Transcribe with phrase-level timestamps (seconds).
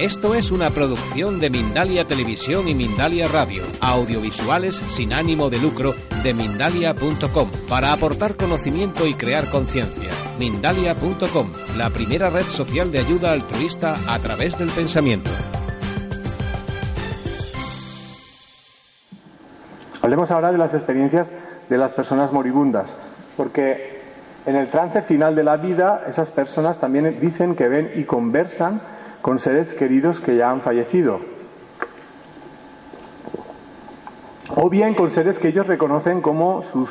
[0.00, 5.94] Esto es una producción de Mindalia Televisión y Mindalia Radio, audiovisuales sin ánimo de lucro
[6.22, 10.10] de mindalia.com, para aportar conocimiento y crear conciencia.
[10.38, 15.30] Mindalia.com, la primera red social de ayuda altruista a través del pensamiento.
[20.00, 21.30] Hablemos ahora de las experiencias
[21.68, 22.90] de las personas moribundas,
[23.36, 24.00] porque
[24.46, 28.80] en el trance final de la vida esas personas también dicen que ven y conversan
[29.22, 31.20] con seres queridos que ya han fallecido.
[34.56, 36.90] O bien con seres que ellos reconocen como sus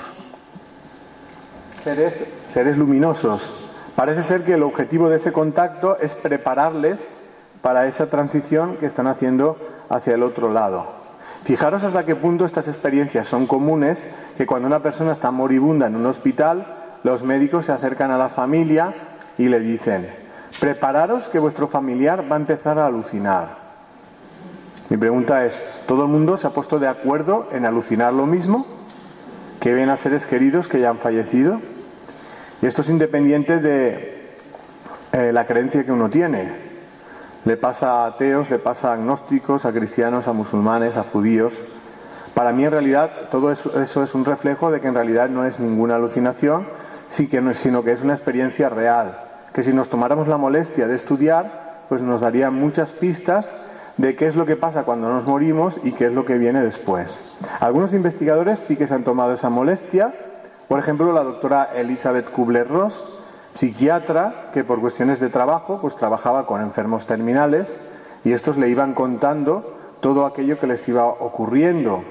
[1.83, 3.69] seres, luminosos.
[3.95, 7.01] Parece ser que el objetivo de ese contacto es prepararles
[7.61, 9.57] para esa transición que están haciendo
[9.89, 10.87] hacia el otro lado.
[11.43, 13.99] Fijaros hasta qué punto estas experiencias son comunes,
[14.37, 16.65] que cuando una persona está moribunda en un hospital,
[17.03, 18.93] los médicos se acercan a la familia
[19.37, 20.07] y le dicen,
[20.59, 23.69] prepararos que vuestro familiar va a empezar a alucinar.
[24.89, 28.65] Mi pregunta es, ¿todo el mundo se ha puesto de acuerdo en alucinar lo mismo?
[29.59, 31.61] ¿Que ven a seres queridos que ya han fallecido?
[32.61, 34.35] Y esto es independiente de
[35.13, 36.69] eh, la creencia que uno tiene.
[37.45, 41.53] Le pasa a ateos, le pasa a agnósticos, a cristianos, a musulmanes, a judíos.
[42.33, 45.45] Para mí, en realidad, todo eso, eso es un reflejo de que en realidad no
[45.45, 46.67] es ninguna alucinación,
[47.09, 52.01] sino que es una experiencia real que si nos tomáramos la molestia de estudiar, pues
[52.01, 53.49] nos daría muchas pistas
[53.97, 56.61] de qué es lo que pasa cuando nos morimos y qué es lo que viene
[56.61, 57.37] después.
[57.59, 60.13] Algunos investigadores sí que se han tomado esa molestia,
[60.67, 63.19] por ejemplo la doctora Elizabeth Kubler-Ross,
[63.55, 68.93] psiquiatra que por cuestiones de trabajo pues trabajaba con enfermos terminales y estos le iban
[68.93, 72.03] contando todo aquello que les iba ocurriendo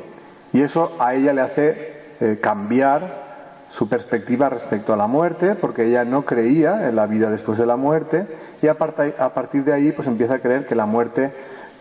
[0.53, 3.28] y eso a ella le hace eh, cambiar
[3.71, 7.67] su perspectiva respecto a la muerte, porque ella no creía en la vida después de
[7.67, 8.27] la muerte,
[8.63, 11.33] y a, partir de ahí pues empieza a creer que la muerte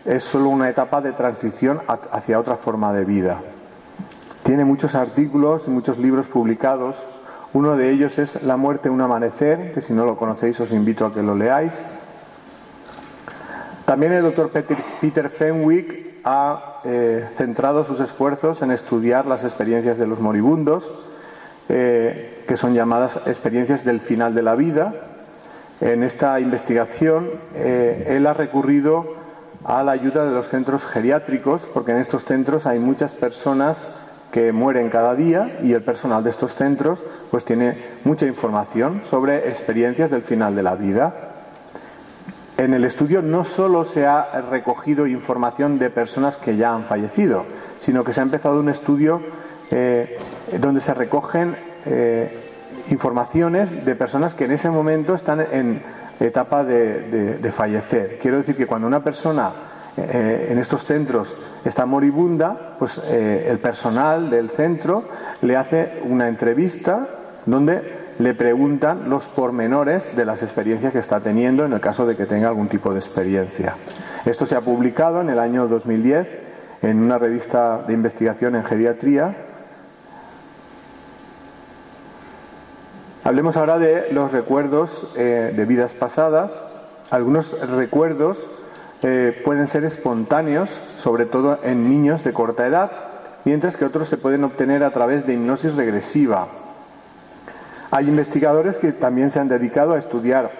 [0.04, 3.40] es solo una etapa de transición hacia otra forma de vida.
[4.44, 6.96] Tiene muchos artículos y muchos libros publicados.
[7.52, 11.04] Uno de ellos es La muerte, un amanecer, que si no lo conocéis os invito
[11.04, 11.72] a que lo leáis.
[13.84, 20.06] También el doctor Peter Fenwick ha eh, centrado sus esfuerzos en estudiar las experiencias de
[20.06, 21.08] los moribundos
[21.68, 24.94] eh, que son llamadas experiencias del final de la vida.
[25.80, 29.16] En esta investigación eh, él ha recurrido
[29.64, 34.52] a la ayuda de los centros geriátricos, porque en estos centros hay muchas personas que
[34.52, 40.10] mueren cada día y el personal de estos centros pues tiene mucha información sobre experiencias
[40.10, 41.14] del final de la vida.
[42.56, 47.44] En el estudio no solo se ha recogido información de personas que ya han fallecido,
[47.78, 49.20] sino que se ha empezado un estudio
[49.70, 50.08] eh,
[50.58, 52.30] donde se recogen eh,
[52.90, 55.82] informaciones de personas que en ese momento están en
[56.20, 58.18] etapa de, fallecer.
[58.20, 59.50] Quiero decir que cuando una persona
[59.96, 61.34] eh, en estos centros
[61.64, 65.04] está moribunda, pues el personal del centro
[65.42, 67.06] le hace una entrevista
[67.44, 72.16] donde le preguntan los pormenores de las experiencias que está teniendo en el caso de
[72.16, 73.74] que tenga algún tipo de experiencia.
[74.24, 76.26] Esto se ha publicado en el año 2010
[76.82, 79.36] en una revista de investigación en geriatría
[83.28, 86.50] Hablemos ahora de los recuerdos eh, de vidas pasadas.
[87.10, 88.38] Algunos recuerdos
[89.02, 92.90] eh, pueden ser espontáneos, sobre todo en niños de corta edad,
[93.44, 96.48] mientras que otros se pueden obtener a través de hipnosis regresiva.
[97.90, 100.50] Hay investigadores que también se han dedicado a estudiar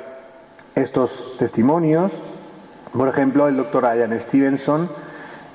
[0.74, 2.12] estos testimonios.
[2.92, 4.90] Por ejemplo, el doctor Ian Stevenson,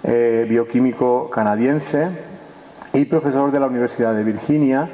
[0.04, 2.10] eh, bioquímico canadiense
[2.92, 4.90] y profesor de la Universidad de Virginia,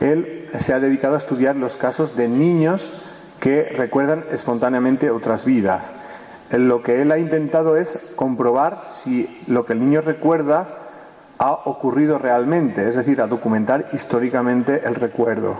[0.00, 3.08] él se ha dedicado a estudiar los casos de niños
[3.40, 5.82] que recuerdan espontáneamente otras vidas.
[6.50, 10.68] Lo que él ha intentado es comprobar si lo que el niño recuerda
[11.38, 15.56] ha ocurrido realmente, es decir, a documentar históricamente el recuerdo.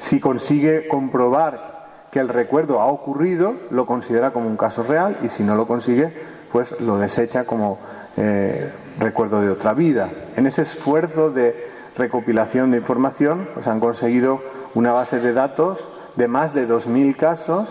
[0.00, 1.74] Si consigue comprobar
[2.10, 5.66] que el recuerdo ha ocurrido, lo considera como un caso real y si no lo
[5.66, 6.12] consigue,
[6.50, 7.78] pues lo desecha como
[8.16, 10.08] eh, recuerdo de otra vida.
[10.36, 14.40] En ese esfuerzo de recopilación de información, pues han conseguido
[14.74, 15.78] una base de datos
[16.16, 17.68] de más de 2.000 casos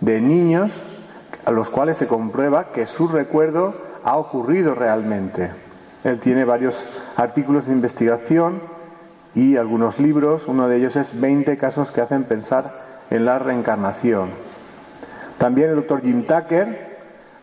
[0.00, 0.72] de niños
[1.44, 3.74] a los cuales se comprueba que su recuerdo
[4.04, 5.50] ha ocurrido realmente.
[6.04, 8.60] Él tiene varios artículos de investigación
[9.34, 14.30] y algunos libros, uno de ellos es 20 casos que hacen pensar en la reencarnación.
[15.38, 16.85] También el doctor Jim Tucker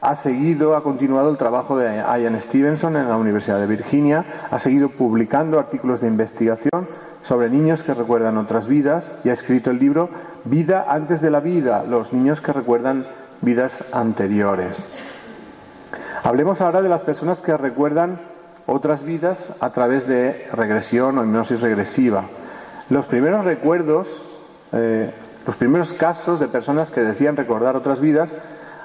[0.04, 4.60] ha seguido, ha continuado el trabajo de Ian Stevenson en la Universidad de Virginia, ha
[4.60, 6.90] seguido publicando artículos de investigación
[7.26, 10.10] sobre niños que recuerdan otras vidas y ha escrito el libro
[10.44, 13.06] Vida antes de la vida, los niños que recuerdan
[13.40, 14.76] vidas anteriores.
[16.22, 18.20] Hablemos ahora de las personas que recuerdan
[18.66, 22.26] otras vidas a través de regresión o hipnosis regresiva.
[22.90, 24.10] Los primeros recuerdos,
[24.74, 25.14] eh,
[25.48, 28.32] los primeros casos de personas que decían recordar otras vidas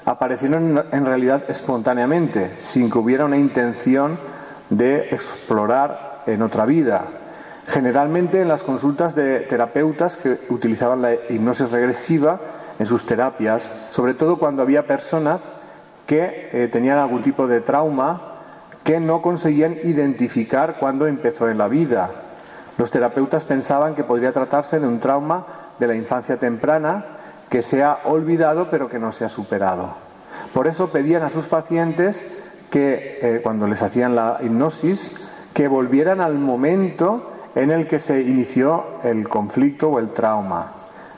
[0.05, 4.17] aparecieron en realidad espontáneamente, sin que hubiera una intención
[4.69, 7.05] de explorar en otra vida.
[7.67, 12.39] Generalmente en las consultas de terapeutas que utilizaban la hipnosis regresiva
[12.79, 15.41] en sus terapias, sobre todo cuando había personas
[16.07, 18.21] que eh, tenían algún tipo de trauma
[18.83, 22.09] que no conseguían identificar cuándo empezó en la vida.
[22.77, 25.45] Los terapeutas pensaban que podría tratarse de un trauma
[25.77, 27.05] de la infancia temprana
[27.49, 29.93] que se ha olvidado pero que no se ha superado.
[30.53, 36.21] Por eso pedían a sus pacientes que eh, cuando les hacían la hipnosis que volvieran
[36.21, 40.73] al momento en el que se inició el conflicto o el trauma.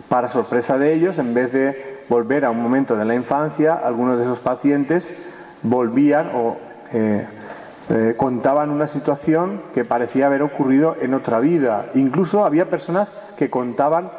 [0.10, 4.18] Para sorpresa de ellos, en vez de volver a un momento de la infancia, algunos
[4.18, 5.32] de esos pacientes
[5.64, 6.58] volvían o
[6.94, 7.26] eh,
[7.90, 11.88] eh, contaban una situación que parecía haber ocurrido en otra vida.
[11.94, 14.10] Incluso había personas que contaban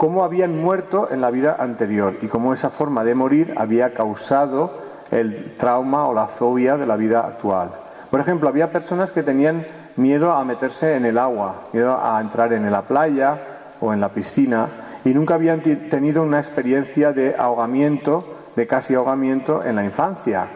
[0.00, 4.72] cómo habían muerto en la vida anterior y cómo esa forma de morir había causado
[5.10, 7.68] el trauma o la fobia de la vida actual.
[8.10, 9.66] Por ejemplo, había personas que tenían
[9.96, 13.36] miedo a meterse en el agua, miedo a entrar en la playa
[13.78, 14.68] o en la piscina
[15.04, 18.24] y nunca habían tenido una experiencia de ahogamiento,
[18.56, 20.46] de casi ahogamiento en la infancia.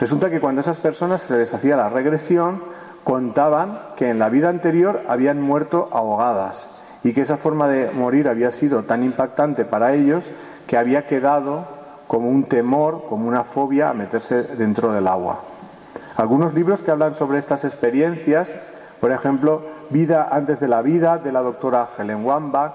[0.00, 2.62] Resulta que cuando esas personas se les hacía la regresión,
[3.04, 6.73] contaban que en la vida anterior habían muerto ahogadas
[7.04, 10.24] y que esa forma de morir había sido tan impactante para ellos
[10.66, 11.66] que había quedado
[12.08, 15.40] como un temor, como una fobia a meterse dentro del agua.
[16.16, 18.48] Algunos libros que hablan sobre estas experiencias
[19.04, 19.60] por ejemplo,
[19.90, 22.72] Vida antes de la vida de la doctora Helen Wambach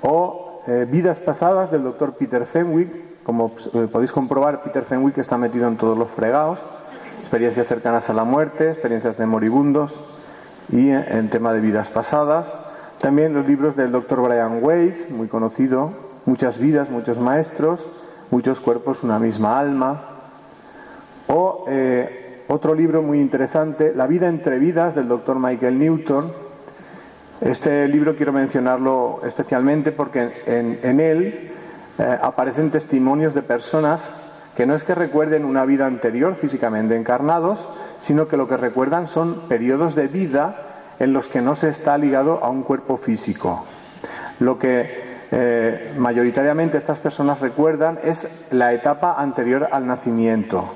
[0.00, 3.22] o eh, Vidas pasadas del doctor Peter Fenwick.
[3.22, 6.58] Como eh, podéis comprobar, Peter Fenwick está metido en todos los fregados.
[7.20, 9.92] Experiencias cercanas a la muerte, experiencias de moribundos
[10.70, 12.73] y en tema de vidas pasadas.
[13.00, 17.86] También los libros del doctor Brian Weiss, muy conocido, Muchas vidas, muchos maestros,
[18.30, 20.04] muchos cuerpos, una misma alma.
[21.26, 21.66] O
[22.48, 26.32] otro libro muy interesante, La vida entre vidas, del doctor Michael Newton.
[27.40, 31.50] Este libro quiero mencionarlo especialmente porque en, él
[31.98, 37.66] eh, aparecen testimonios de personas que no es que recuerden una vida anterior físicamente encarnados,
[37.98, 41.98] sino que lo que recuerdan son periodos de vida en los que no se está
[41.98, 43.64] ligado a un cuerpo físico.
[44.40, 50.72] Lo que eh, mayoritariamente estas personas recuerdan es la etapa anterior al nacimiento.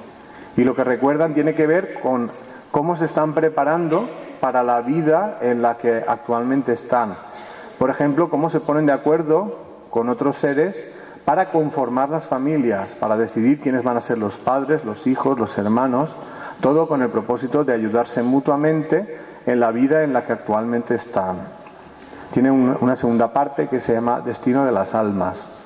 [0.56, 2.30] Y lo que recuerdan tiene que ver con
[2.70, 4.08] cómo se están preparando
[4.40, 7.14] para la vida en la que actualmente están.
[7.78, 9.56] Por ejemplo, cómo se ponen de acuerdo
[9.90, 14.84] con otros seres para conformar las familias, para decidir quiénes van a ser los padres,
[14.84, 16.14] los hijos, los hermanos,
[16.60, 21.36] todo con el propósito de ayudarse mutuamente en la vida en la que actualmente están.
[22.34, 25.62] Tiene una segunda parte que se llama Destino de las Almas.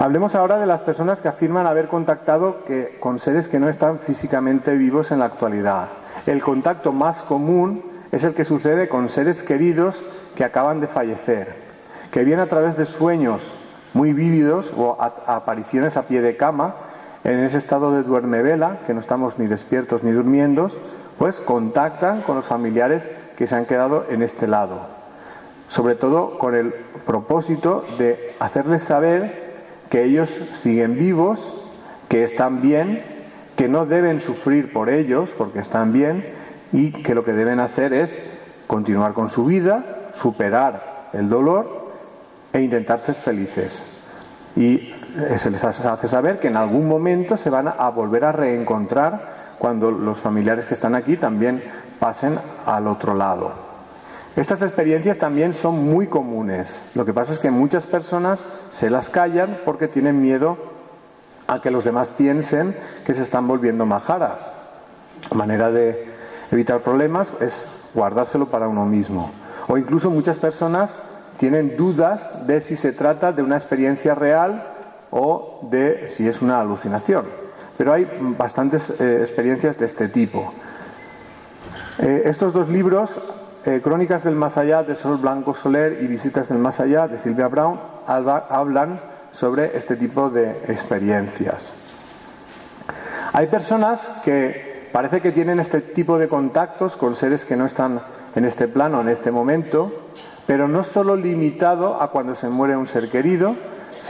[0.00, 2.64] Hablemos ahora de las personas que afirman haber contactado
[2.98, 5.86] con seres que no están físicamente vivos en la actualidad.
[6.26, 10.00] El contacto más común es el que sucede con seres queridos
[10.34, 11.54] que acaban de fallecer,
[12.10, 13.40] que vienen a través de sueños
[13.94, 16.74] muy vívidos o apariciones a pie de cama,
[17.22, 20.70] en ese estado de duerme vela, que no estamos ni despiertos ni durmiendo,
[21.18, 24.80] pues contactan con los familiares que se han quedado en este lado.
[25.68, 26.72] Sobre todo con el
[27.06, 29.48] propósito de hacerles saber
[29.90, 31.68] que ellos siguen vivos,
[32.08, 33.02] que están bien,
[33.56, 36.24] que no deben sufrir por ellos porque están bien
[36.72, 41.88] y que lo que deben hacer es continuar con su vida, superar el dolor
[42.52, 44.00] e intentar ser felices.
[44.56, 44.94] Y
[45.38, 49.90] se les hace saber que en algún momento se van a volver a reencontrar cuando
[49.90, 51.62] los familiares que están aquí también
[51.98, 52.34] pasen
[52.66, 53.52] al otro lado.
[54.36, 56.92] Estas experiencias también son muy comunes.
[56.94, 58.38] Lo que pasa es que muchas personas
[58.72, 60.56] se las callan porque tienen miedo
[61.48, 64.38] a que los demás piensen que se están volviendo majaras.
[65.30, 66.06] La manera de
[66.52, 69.30] evitar problemas es guardárselo para uno mismo.
[69.66, 70.94] O incluso muchas personas
[71.38, 74.62] tienen dudas de si se trata de una experiencia real
[75.10, 77.47] o de si es una alucinación.
[77.78, 80.52] Pero hay bastantes eh, experiencias de este tipo.
[82.00, 83.10] Eh, estos dos libros
[83.64, 87.18] eh, Crónicas del Más Allá de Sol Blanco Soler y Visitas del Más Allá de
[87.18, 91.92] Silvia Brown hablan sobre este tipo de experiencias.
[93.32, 98.00] Hay personas que parece que tienen este tipo de contactos con seres que no están
[98.34, 99.92] en este plano en este momento,
[100.46, 103.54] pero no solo limitado a cuando se muere un ser querido,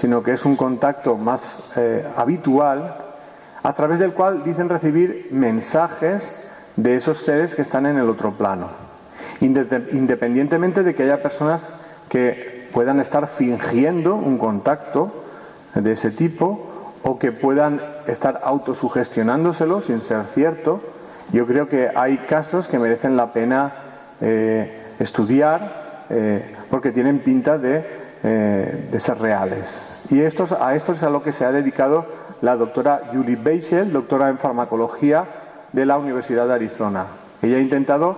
[0.01, 1.73] sino que es un contacto más
[2.17, 3.08] habitual.
[3.63, 6.23] A través del cual dicen recibir mensajes
[6.77, 8.69] de esos seres que están en el otro plano,
[9.41, 15.13] independientemente de que haya personas que puedan estar fingiendo un contacto
[15.75, 16.69] de ese tipo
[17.03, 20.81] o que puedan estar autosugestionándoselo sin ser cierto.
[21.33, 23.73] Yo creo que hay casos que merecen la pena
[24.21, 27.85] eh, estudiar eh, porque tienen pinta de,
[28.23, 30.05] eh, de ser reales.
[30.11, 32.07] Y estos, a esto es a lo que se ha dedicado
[32.43, 35.25] la doctora Julie Beischel, doctora en farmacología
[35.73, 37.07] de la Universidad de Arizona.
[37.43, 38.17] Ella ha intentado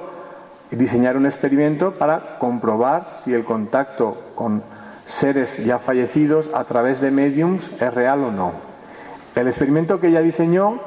[0.70, 4.62] diseñar un experimento para comprobar si el contacto con
[5.06, 8.52] seres ya fallecidos a través de mediums es real o no.
[9.34, 10.78] El experimento que ella diseñó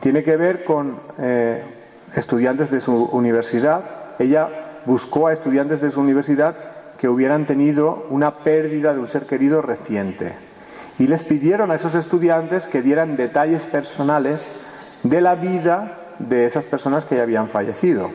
[0.00, 1.62] tiene que ver con eh,
[2.14, 3.82] estudiantes de su universidad.
[4.18, 4.48] Ella
[4.86, 6.54] buscó a estudiantes de su universidad
[6.98, 10.49] que hubieran tenido una pérdida de un ser querido reciente
[10.98, 14.66] y les pidieron a esos estudiantes que dieran detalles personales
[15.02, 18.10] de la vida de esas personas que ya habían fallecido.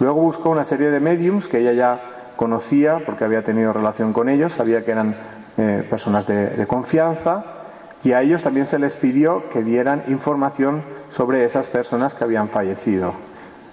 [0.00, 2.00] Luego buscó una serie de mediums que ella ya
[2.36, 5.16] conocía porque había tenido relación con ellos, sabía que eran
[5.56, 7.44] eh, personas de, confianza
[8.04, 10.82] y a ellos también se les pidió que dieran información
[11.14, 13.14] sobre esas personas que habían fallecido.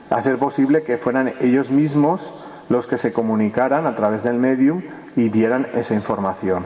[0.09, 4.81] A ser posible que fueran ellos mismos los que se comunicaran a través del medium
[5.15, 6.63] y dieran esa información.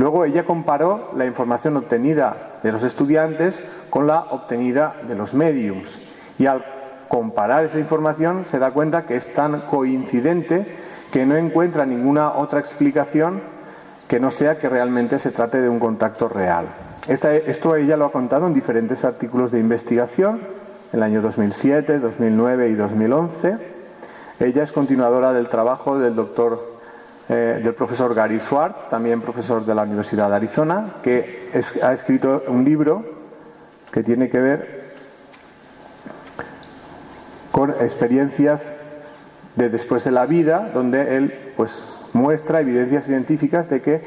[0.00, 6.14] Luego ella comparó la información obtenida de los estudiantes con la obtenida de los mediums
[6.38, 6.64] y al
[7.08, 10.64] comparar esa información se da cuenta que es tan coincidente
[11.12, 13.42] que no encuentra ninguna otra explicación
[14.08, 16.64] que no sea que realmente se trate de un contacto real.
[17.06, 20.40] esto ella lo ha contado en diferentes artículos de investigación,
[20.94, 23.58] en el año 2007, 2009 y 2011.
[24.40, 26.69] Ella es continuadora del trabajo del doctor
[27.32, 31.48] eh, del profesor Gary Schwartz, también profesor de la Universidad de Arizona, que
[31.80, 33.04] ha escrito un libro
[33.92, 34.80] que tiene que ver
[37.52, 38.62] con experiencias
[39.54, 44.02] de después de la vida, donde él pues muestra evidencias científicas de que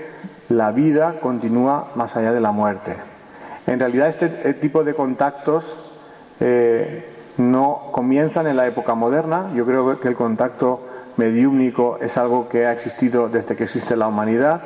[0.49, 2.97] la vida continúa más allá de la muerte.
[3.67, 5.63] En realidad este tipo de contactos
[6.41, 7.05] eh,
[7.37, 9.49] no comienzan en la época moderna.
[9.55, 14.07] Yo creo que el contacto mediúmnico es algo que ha existido desde que existe la
[14.07, 14.61] humanidad.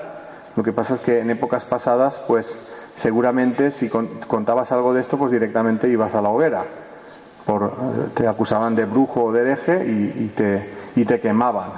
[0.55, 5.17] Lo que pasa es que en épocas pasadas, pues seguramente si contabas algo de esto,
[5.17, 6.63] pues directamente ibas a la hoguera.
[7.45, 7.71] Por,
[8.13, 11.71] te acusaban de brujo o de hereje y, te, y te quemaban.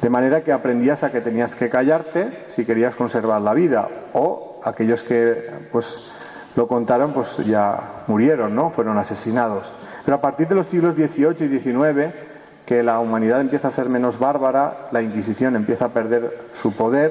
[0.00, 3.88] De manera que aprendías a que tenías que callarte si querías conservar la vida.
[4.14, 6.14] O aquellos que pues
[6.56, 8.70] lo contaron, pues ya murieron, ¿no?
[8.70, 9.70] Fueron asesinados.
[10.04, 12.29] Pero a partir de los siglos XVIII y XIX
[12.70, 17.10] que la humanidad empieza a ser menos bárbara, la Inquisición empieza a perder su poder,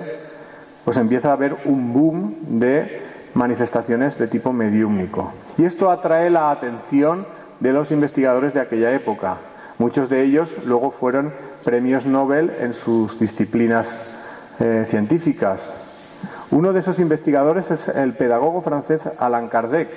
[0.86, 3.02] pues empieza a haber un boom de
[3.34, 5.34] manifestaciones de tipo mediúmnico.
[5.58, 7.26] Y esto atrae la atención
[7.60, 9.36] de los investigadores de aquella época.
[9.80, 11.34] Muchos de ellos luego fueron
[11.66, 14.18] premios Nobel en sus disciplinas
[14.62, 15.90] eh, científicas.
[16.52, 19.90] Uno de esos investigadores es el pedagogo francés Alain Kardec,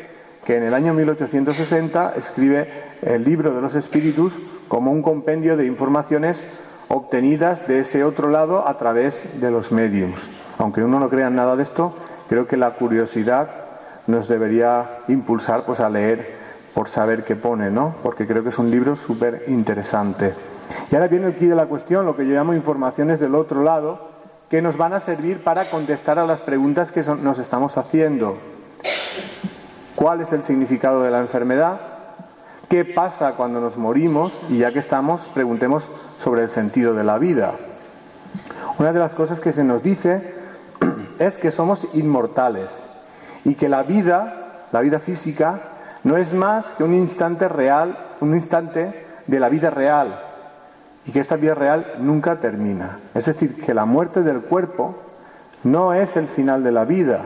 [0.45, 2.69] que en el año 1860 escribe
[3.01, 4.33] el libro de los espíritus
[4.73, 6.43] como un compendio de informaciones
[6.89, 10.15] obtenidas de ese otro lado a través de los medios.
[10.57, 11.95] Aunque uno no crea en nada de esto,
[12.27, 13.51] creo que la curiosidad
[14.07, 16.37] nos debería impulsar pues a leer
[16.73, 17.97] por saber qué pone, ¿no?
[18.03, 20.33] Porque creo que es un libro súper interesante.
[20.91, 24.09] Y ahora viene aquí de la cuestión, lo que yo llamo informaciones del otro lado,
[24.49, 28.39] que nos van a servir para contestar a las preguntas que nos estamos haciendo.
[29.97, 31.92] ¿Cuál es el significado de la enfermedad?
[32.73, 34.33] ¿Qué pasa cuando nos morimos?
[34.49, 35.85] Y ya que estamos, preguntemos
[36.25, 37.53] sobre el sentido de la vida.
[38.79, 40.35] Una de las cosas que se nos dice
[41.19, 42.71] es que somos inmortales
[43.45, 45.61] y que la vida, la vida física,
[46.03, 50.19] no es más que un instante real, un instante de la vida real
[51.05, 53.01] y que esta vida real nunca termina.
[53.13, 54.97] Es decir, que la muerte del cuerpo
[55.63, 57.21] no es el final de la vida,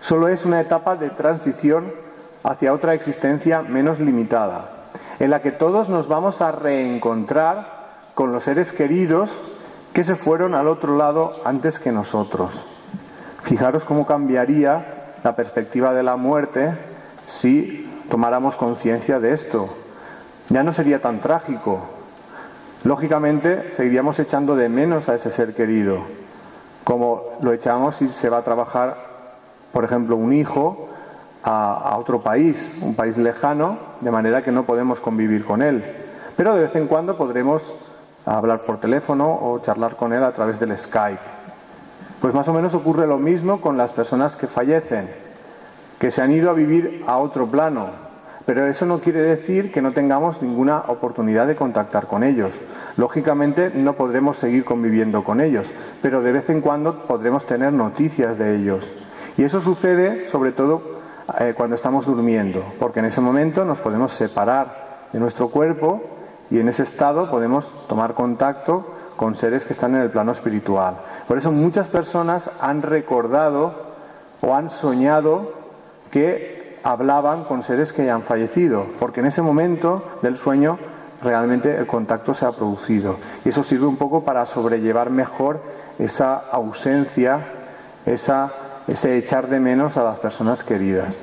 [0.00, 2.01] solo es una etapa de transición
[2.44, 4.70] hacia otra existencia menos limitada,
[5.18, 7.82] en la que todos nos vamos a reencontrar
[8.14, 9.30] con los seres queridos
[9.92, 12.82] que se fueron al otro lado antes que nosotros.
[13.42, 16.72] Fijaros cómo cambiaría la perspectiva de la muerte
[17.28, 19.68] si tomáramos conciencia de esto.
[20.48, 21.80] Ya no sería tan trágico.
[22.84, 25.98] Lógicamente seguiríamos echando de menos a ese ser querido,
[26.84, 28.96] como lo echamos si se va a trabajar,
[29.72, 30.88] por ejemplo, un hijo
[31.42, 35.84] a, otro país, un país lejano, de manera que no podemos convivir con él.
[36.36, 37.92] Pero de vez en cuando podremos
[38.24, 41.20] hablar por teléfono o charlar con él a través del Skype.
[42.20, 45.08] Pues más o menos ocurre lo mismo con las personas que fallecen,
[45.98, 47.88] que se han ido a vivir a otro plano,
[48.46, 52.52] pero eso no quiere decir que no tengamos ninguna oportunidad de contactar con ellos.
[52.96, 55.68] Lógicamente no podremos seguir conviviendo con ellos,
[56.00, 58.86] pero de vez en cuando podremos tener noticias de ellos.
[59.36, 60.91] Y eso sucede sobre todo
[61.40, 66.02] eh, cuando estamos durmiendo, porque en ese momento nos podemos separar de nuestro cuerpo
[66.50, 68.86] y en ese estado podemos tomar contacto
[69.16, 70.96] con seres que están en el plano espiritual.
[71.28, 73.72] Por eso muchas personas han recordado
[74.40, 75.52] o han soñado
[76.10, 80.78] que hablaban con seres que ya han fallecido, porque en ese momento del sueño
[81.22, 83.16] realmente el contacto se ha producido.
[83.44, 85.60] Y eso sirve un poco para sobrellevar mejor
[85.98, 87.46] esa ausencia,
[88.04, 88.52] esa,
[88.86, 91.14] ese echar de menos a las personas queridas.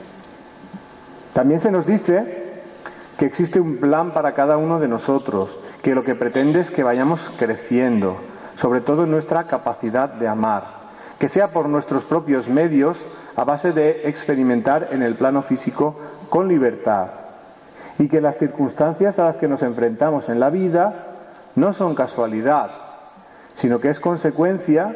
[1.34, 2.54] También se nos dice
[3.18, 6.84] que existe un plan para cada uno de nosotros, que lo que pretende es que
[6.84, 8.18] vayamos creciendo,
[8.58, 10.64] sobre todo en nuestra capacidad de amar,
[11.20, 12.98] que sea por nuestros propios medios
[13.36, 16.00] a base de experimentar en el plano físico
[16.30, 17.08] con libertad
[17.98, 21.08] y que las circunstancias a las que nos enfrentamos en la vida
[21.56, 22.72] no son casualidad,
[23.54, 24.96] sino que es consecuencia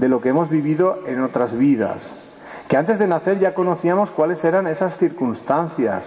[0.00, 2.32] de lo que hemos vivido en otras vidas,
[2.68, 6.04] que antes de nacer ya conocíamos cuáles eran esas circunstancias.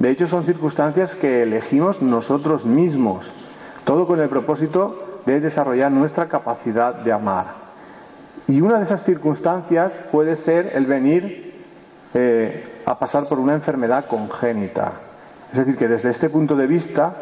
[0.00, 3.30] De hecho, son circunstancias que elegimos nosotros mismos,
[3.84, 7.46] todo con el propósito de desarrollar nuestra capacidad de amar.
[8.48, 11.64] Y una de esas circunstancias puede ser el venir
[12.14, 14.92] eh, a pasar por una enfermedad congénita.
[15.52, 17.14] Es decir, que desde este punto de vista,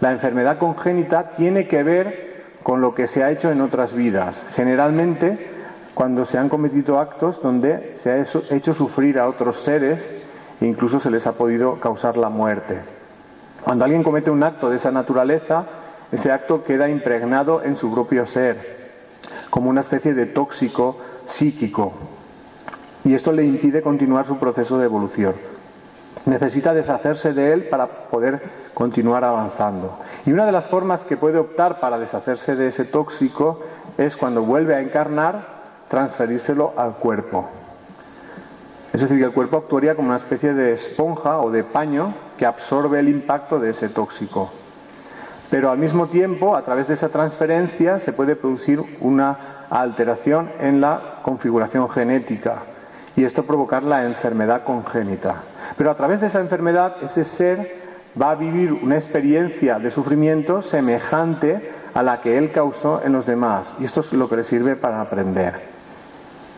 [0.00, 4.42] la enfermedad congénita tiene que ver con lo que se ha hecho en otras vidas.
[4.54, 5.55] Generalmente,
[5.96, 8.18] cuando se han cometido actos donde se ha
[8.54, 10.28] hecho sufrir a otros seres,
[10.60, 12.78] incluso se les ha podido causar la muerte.
[13.64, 15.64] Cuando alguien comete un acto de esa naturaleza,
[16.12, 18.90] ese acto queda impregnado en su propio ser
[19.48, 20.98] como una especie de tóxico
[21.28, 21.94] psíquico.
[23.02, 25.32] Y esto le impide continuar su proceso de evolución.
[26.26, 28.42] Necesita deshacerse de él para poder
[28.74, 29.98] continuar avanzando.
[30.26, 33.62] Y una de las formas que puede optar para deshacerse de ese tóxico
[33.96, 35.55] es cuando vuelve a encarnar,
[35.88, 37.48] transferírselo al cuerpo.
[38.92, 42.46] Es decir, que el cuerpo actuaría como una especie de esponja o de paño que
[42.46, 44.50] absorbe el impacto de ese tóxico.
[45.50, 50.80] Pero al mismo tiempo, a través de esa transferencia, se puede producir una alteración en
[50.80, 52.62] la configuración genética
[53.16, 55.36] y esto provocar la enfermedad congénita.
[55.76, 57.86] Pero a través de esa enfermedad, ese ser
[58.20, 63.26] va a vivir una experiencia de sufrimiento semejante a la que él causó en los
[63.26, 63.72] demás.
[63.78, 65.75] Y esto es lo que le sirve para aprender.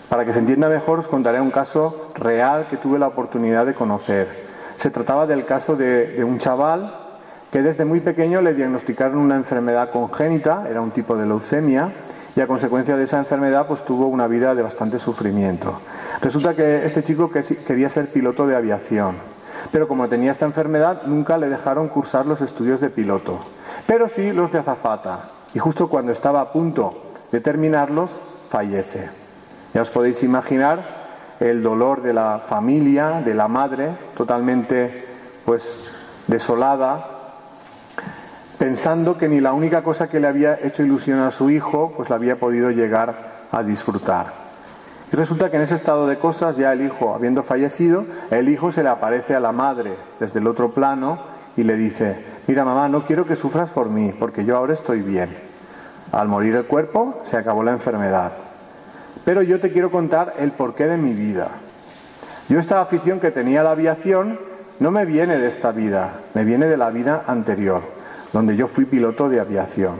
[0.08, 3.74] Para que se entienda mejor, os contaré un caso real que tuve la oportunidad de
[3.74, 4.26] conocer.
[4.78, 6.94] Se trataba del caso de, un chaval
[7.52, 11.90] que desde muy pequeño le diagnosticaron una enfermedad congénita, era un tipo de leucemia,
[12.34, 15.78] y a consecuencia de esa enfermedad pues tuvo una vida de bastante sufrimiento.
[16.22, 19.16] Resulta que este chico quería ser piloto de aviación,
[19.72, 23.40] pero como tenía esta enfermedad nunca le dejaron cursar los estudios de piloto,
[23.86, 28.10] pero sí los de azafata, y justo cuando estaba a punto de terminarlos
[28.50, 29.17] fallece.
[29.78, 30.80] Ya os podéis imaginar
[31.38, 35.06] el dolor de la familia, de la madre, totalmente
[35.44, 35.94] pues
[36.26, 37.06] desolada,
[38.58, 42.10] pensando que ni la única cosa que le había hecho ilusión a su hijo, pues
[42.10, 44.26] la había podido llegar a disfrutar.
[45.12, 48.72] Y resulta que en ese estado de cosas, ya el hijo habiendo fallecido, el hijo
[48.72, 51.20] se le aparece a la madre desde el otro plano
[51.56, 55.02] y le dice, mira mamá, no quiero que sufras por mí, porque yo ahora estoy
[55.02, 55.28] bien.
[56.10, 58.47] Al morir el cuerpo, se acabó la enfermedad.
[59.28, 61.48] Pero yo te quiero contar el porqué de mi vida.
[62.48, 64.40] Yo esta afición que tenía la aviación
[64.80, 67.82] no me viene de esta vida, me viene de la vida anterior
[68.32, 69.96] donde yo fui piloto de aviación.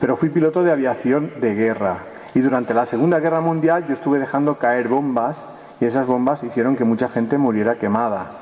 [0.00, 1.98] Pero fui piloto de aviación de guerra.
[2.34, 6.74] Y durante la Segunda Guerra Mundial yo estuve dejando caer bombas y esas bombas hicieron
[6.74, 8.32] que mucha gente muriera quemada.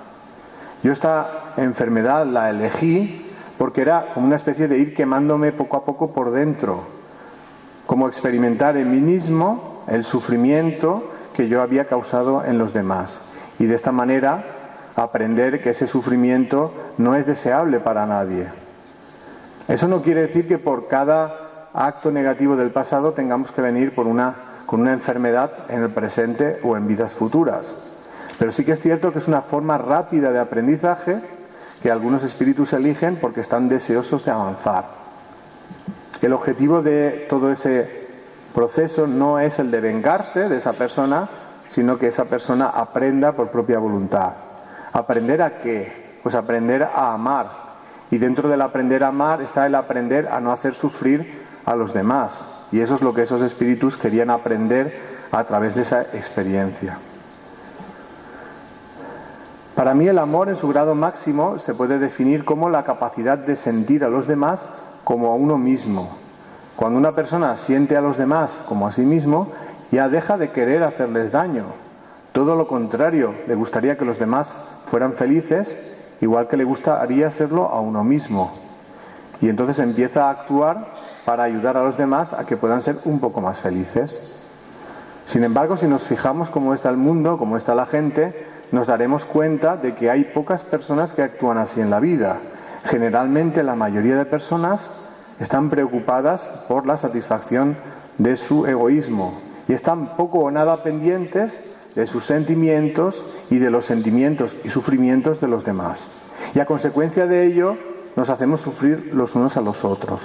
[0.83, 3.22] Yo esta enfermedad la elegí
[3.59, 6.85] porque era como una especie de ir quemándome poco a poco por dentro,
[7.85, 13.35] como experimentar en mí mismo el sufrimiento que yo había causado en los demás.
[13.59, 14.44] Y de esta manera
[14.96, 18.46] aprender que ese sufrimiento no es deseable para nadie.
[19.68, 24.07] Eso no quiere decir que por cada acto negativo del pasado tengamos que venir con
[24.07, 27.92] una enfermedad en el presente o en vidas futuras.
[28.38, 31.18] Pero sí que es cierto que es una forma rápida de aprendizaje
[31.83, 34.85] que algunos espíritus eligen porque están deseosos de avanzar.
[36.22, 38.06] El objetivo de todo ese
[38.57, 41.29] proceso no es el de vengarse de esa persona,
[41.69, 44.31] sino que esa persona aprenda por propia voluntad.
[44.95, 46.16] ¿Aprender a qué?
[46.23, 47.51] Pues aprender a amar,
[48.11, 51.92] y dentro del aprender a amar está el aprender a no hacer sufrir a los
[51.92, 52.33] demás.
[52.73, 56.99] Y eso es lo que esos espíritus querían aprender a través de esa experiencia.
[59.75, 63.57] Para mí el amor en su grado máximo se puede definir como la capacidad de
[63.57, 64.64] sentir a los demás
[65.05, 66.26] como a uno mismo.
[66.77, 69.49] Cuando una persona siente a los demás como a sí mismo,
[69.91, 71.65] ya deja de querer hacerles daño.
[72.33, 77.71] Todo lo contrario, le gustaría que los demás fueran felices, igual que le gustaría serlo
[77.71, 78.53] a uno mismo.
[79.41, 80.89] Y entonces empieza a actuar
[81.25, 84.39] para ayudar a los demás a que puedan ser un poco más felices.
[85.25, 89.25] Sin embargo, si nos fijamos cómo está el mundo, cómo está la gente, nos daremos
[89.25, 92.37] cuenta de que hay pocas personas que actúan así en la vida.
[92.85, 95.09] Generalmente la mayoría de personas
[95.40, 97.77] están preocupadas por la satisfacción
[98.18, 103.87] de su egoísmo y están poco o nada pendientes de sus sentimientos y de los
[103.87, 106.01] sentimientos y sufrimientos de los demás.
[106.55, 107.77] Y a consecuencia de ello
[108.16, 110.20] nos hacemos sufrir los unos a los otros.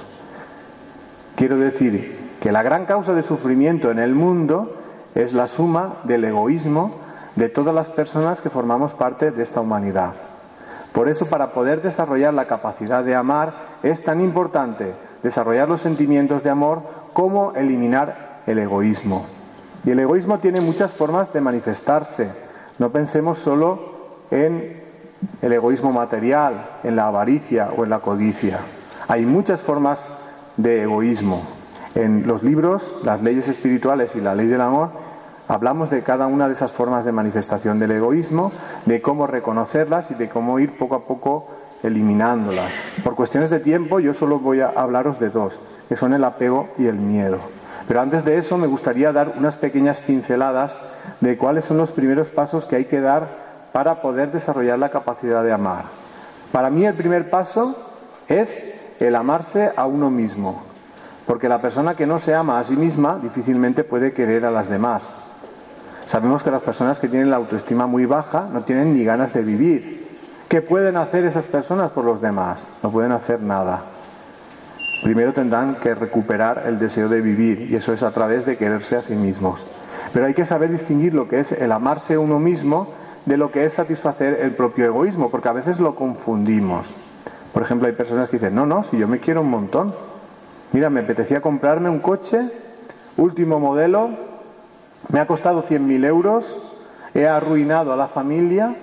[1.35, 4.77] Quiero decir que la gran causa de sufrimiento en el mundo
[5.15, 6.95] es la suma del egoísmo
[7.35, 10.13] de todas las personas que formamos parte de esta humanidad.
[10.93, 16.43] Por eso, para poder desarrollar la capacidad de amar, es tan importante desarrollar los sentimientos
[16.43, 16.81] de amor
[17.13, 19.25] como eliminar el egoísmo.
[19.85, 22.31] Y el egoísmo tiene muchas formas de manifestarse.
[22.77, 23.79] No pensemos solo
[24.29, 24.81] en
[25.41, 28.59] el egoísmo material, en la avaricia o en la codicia.
[29.07, 31.43] Hay muchas formas de egoísmo.
[31.95, 34.89] En los libros, las leyes espirituales y la ley del amor,
[35.47, 38.51] hablamos de cada una de esas formas de manifestación del egoísmo,
[38.85, 41.47] de cómo reconocerlas y de cómo ir poco a poco
[41.83, 42.71] eliminándolas.
[43.03, 45.53] Por cuestiones de tiempo yo solo voy a hablaros de dos,
[45.89, 47.39] que son el apego y el miedo.
[47.87, 50.73] Pero antes de eso me gustaría dar unas pequeñas pinceladas
[51.19, 53.27] de cuáles son los primeros pasos que hay que dar
[53.71, 55.85] para poder desarrollar la capacidad de amar.
[56.51, 57.75] Para mí el primer paso
[58.27, 60.63] es el amarse a uno mismo,
[61.25, 64.69] porque la persona que no se ama a sí misma difícilmente puede querer a las
[64.69, 65.03] demás.
[66.05, 69.41] Sabemos que las personas que tienen la autoestima muy baja no tienen ni ganas de
[69.41, 70.00] vivir.
[70.51, 72.67] ¿Qué pueden hacer esas personas por los demás?
[72.83, 73.83] No pueden hacer nada.
[75.01, 78.97] Primero tendrán que recuperar el deseo de vivir y eso es a través de quererse
[78.97, 79.65] a sí mismos.
[80.11, 82.89] Pero hay que saber distinguir lo que es el amarse uno mismo
[83.25, 86.85] de lo que es satisfacer el propio egoísmo, porque a veces lo confundimos.
[87.53, 89.95] Por ejemplo, hay personas que dicen, no, no, si yo me quiero un montón.
[90.73, 92.41] Mira, me apetecía comprarme un coche,
[93.15, 94.09] último modelo,
[95.07, 96.75] me ha costado 100.000 euros,
[97.13, 98.75] he arruinado a la familia,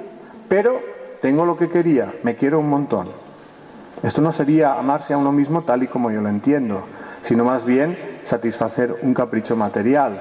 [0.48, 3.08] pero tengo lo que quería, me quiero un montón.
[4.02, 6.84] Esto no sería amarse a uno mismo tal y como yo lo entiendo,
[7.22, 10.20] sino más bien satisfacer un capricho material.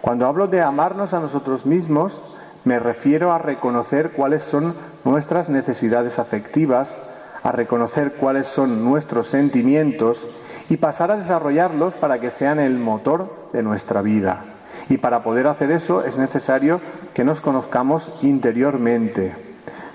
[0.00, 2.18] Cuando hablo de amarnos a nosotros mismos,
[2.64, 10.18] me refiero a reconocer cuáles son nuestras necesidades afectivas, a reconocer cuáles son nuestros sentimientos
[10.70, 14.44] y pasar a desarrollarlos para que sean el motor de nuestra vida.
[14.88, 16.80] Y para poder hacer eso es necesario
[17.12, 19.51] que nos conozcamos interiormente.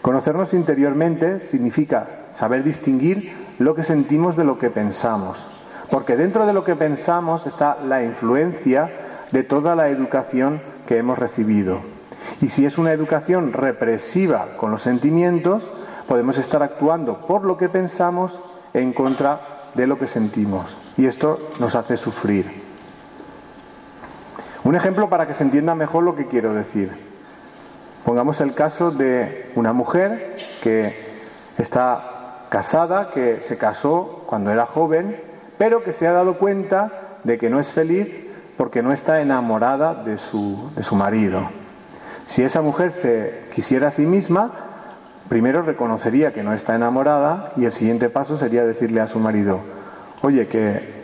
[0.08, 5.46] Conocernos interiormente significa saber distinguir lo que sentimos de lo que pensamos.
[5.92, 8.90] Porque dentro de lo que pensamos está la influencia
[9.34, 11.82] de toda la educación que hemos recibido.
[12.42, 15.70] Y si es una educación represiva con los sentimientos,
[16.08, 18.40] podemos estar actuando por lo que pensamos
[18.74, 19.42] en contra
[19.76, 20.78] de lo que sentimos.
[20.96, 22.46] Y esto nos hace sufrir.
[24.64, 27.07] Un ejemplo para que se entienda mejor lo que quiero decir.
[28.08, 30.96] Pongamos el caso de una mujer que
[31.58, 35.20] está casada, que se casó cuando era joven,
[35.58, 38.08] pero que se ha dado cuenta de que no es feliz
[38.56, 41.50] porque no está enamorada de su, de su marido.
[42.28, 44.52] Si esa mujer se quisiera a sí misma,
[45.28, 49.60] primero reconocería que no está enamorada y el siguiente paso sería decirle a su marido,
[50.22, 51.04] oye, que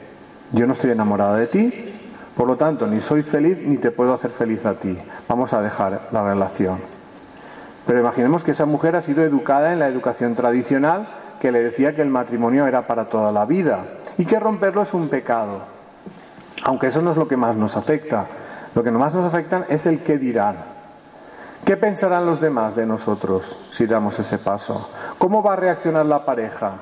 [0.53, 1.99] yo no estoy enamorada de ti,
[2.37, 4.97] por lo tanto, ni soy feliz ni te puedo hacer feliz a ti.
[5.27, 6.92] Vamos a dejar la relación.
[7.85, 11.07] Pero imaginemos que esa mujer ha sido educada en la educación tradicional
[11.39, 13.85] que le decía que el matrimonio era para toda la vida
[14.17, 15.61] y que romperlo es un pecado.
[16.63, 18.25] Aunque eso no es lo que más nos afecta.
[18.73, 20.55] Lo que más nos afecta es el qué dirán.
[21.65, 24.89] ¿Qué pensarán los demás de nosotros si damos ese paso?
[25.17, 26.73] ¿Cómo va a reaccionar la pareja?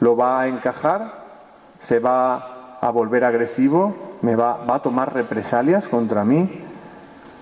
[0.00, 1.26] ¿Lo va a encajar?
[1.80, 4.06] ¿Se va a volver agresivo?
[4.22, 6.60] me va, va a tomar represalias contra mí,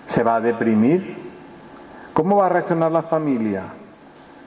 [0.06, 1.22] se va a deprimir.
[2.14, 3.64] ¿Cómo va a reaccionar la familia?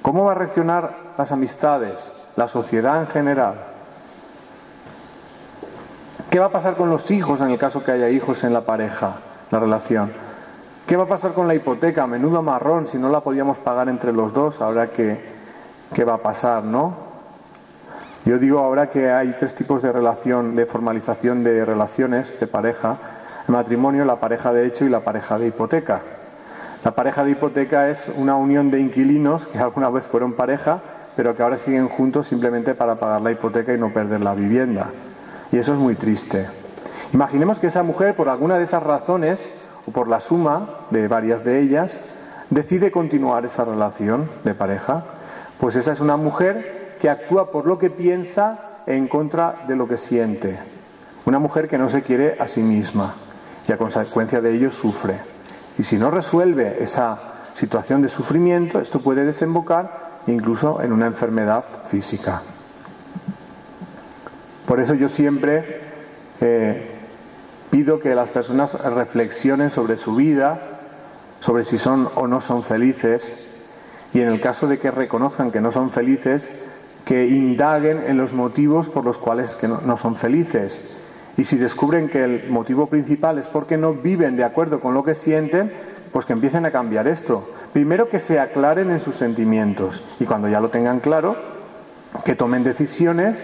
[0.02, 1.96] ¿Cómo va a reaccionar las amistades,
[2.38, 3.56] la sociedad en general?
[6.30, 8.62] ¿Qué va a pasar con los hijos en el caso que haya hijos en la
[8.62, 9.18] pareja,
[9.52, 10.14] la relación?
[10.88, 12.08] ¿Qué va a pasar con la hipoteca?
[12.08, 15.20] Menudo marrón, si no la podíamos pagar entre los dos, ahora que,
[15.94, 16.94] ¿qué va a pasar, no?
[18.24, 22.96] Yo digo ahora que hay tres tipos de relación, de formalización de relaciones de pareja,
[23.46, 26.02] el matrimonio, la pareja de hecho y la pareja de hipoteca.
[26.84, 30.80] La pareja de hipoteca es una unión de inquilinos que alguna vez fueron pareja,
[31.16, 34.90] pero que ahora siguen juntos simplemente para pagar la hipoteca y no perder la vivienda.
[35.52, 36.48] Y eso es muy triste.
[37.14, 39.42] Imaginemos que esa mujer, por alguna de esas razones,
[39.88, 42.18] o por la suma de varias de ellas,
[42.50, 45.04] decide continuar esa relación de pareja.
[45.60, 49.88] Pues esa es una mujer que actúa por lo que piensa en contra de lo
[49.88, 50.58] que siente.
[51.26, 53.16] Una mujer que no se quiere a sí misma
[53.68, 55.37] y a consecuencia de ello sufre.
[55.78, 57.20] Y si no resuelve esa
[57.56, 62.42] situación de sufrimiento, esto puede desembocar incluso en una enfermedad física.
[64.66, 65.82] Por eso yo siempre
[66.42, 66.92] eh,
[67.70, 70.60] pido que las personas reflexionen sobre su vida,
[71.40, 73.54] sobre si son o no son felices,
[74.14, 76.68] y en el caso de que reconozcan que no son felices,
[77.06, 80.97] que indaguen en los motivos por los cuales no, son felices.
[81.38, 85.04] Y si descubren que el motivo principal es porque no viven de acuerdo con lo
[85.04, 85.72] que sienten,
[86.12, 87.48] pues que empiecen a cambiar esto.
[87.74, 91.36] Primero que se aclaren en sus sentimientos y cuando ya lo tengan claro,
[92.26, 93.38] que tomen decisiones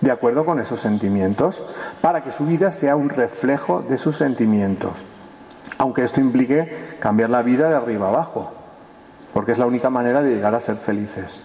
[0.00, 1.60] de acuerdo con esos sentimientos,
[2.00, 4.92] para que su vida sea un reflejo de sus sentimientos.
[5.78, 8.52] Aunque esto implique cambiar la vida de arriba abajo,
[9.32, 11.40] porque es la única manera de llegar a ser felices.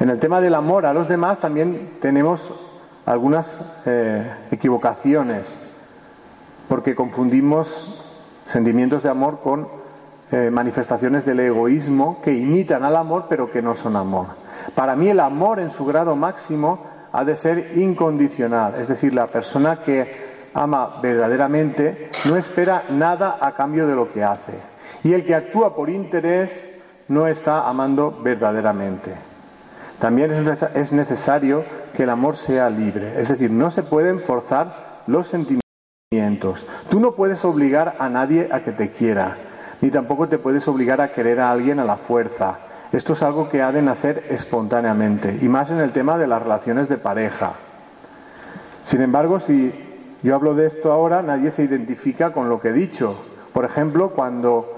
[0.00, 2.69] En el tema del amor a los demás también tenemos
[3.06, 5.46] algunas eh, equivocaciones,
[6.68, 8.06] porque confundimos
[8.46, 9.68] sentimientos de amor con
[10.32, 14.26] eh, manifestaciones del egoísmo que imitan al amor pero que no son amor.
[14.74, 19.26] Para mí el amor en su grado máximo ha de ser incondicional, es decir, la
[19.26, 24.52] persona que ama verdaderamente no espera nada a cambio de lo que hace.
[25.02, 29.12] Y el que actúa por interés no está amando verdaderamente.
[29.98, 30.30] También
[30.74, 31.64] es necesario
[32.00, 36.66] que el amor sea libre, es decir, no se pueden forzar los sentimientos.
[36.88, 39.36] Tú no puedes obligar a nadie a que te quiera,
[39.82, 42.56] ni tampoco te puedes obligar a querer a alguien a la fuerza.
[42.90, 46.42] Esto es algo que ha de nacer espontáneamente, y más en el tema de las
[46.42, 47.52] relaciones de pareja.
[48.84, 49.70] Sin embargo, si
[50.22, 53.14] yo hablo de esto ahora, nadie se identifica con lo que he dicho.
[53.52, 54.72] Por ejemplo, cuando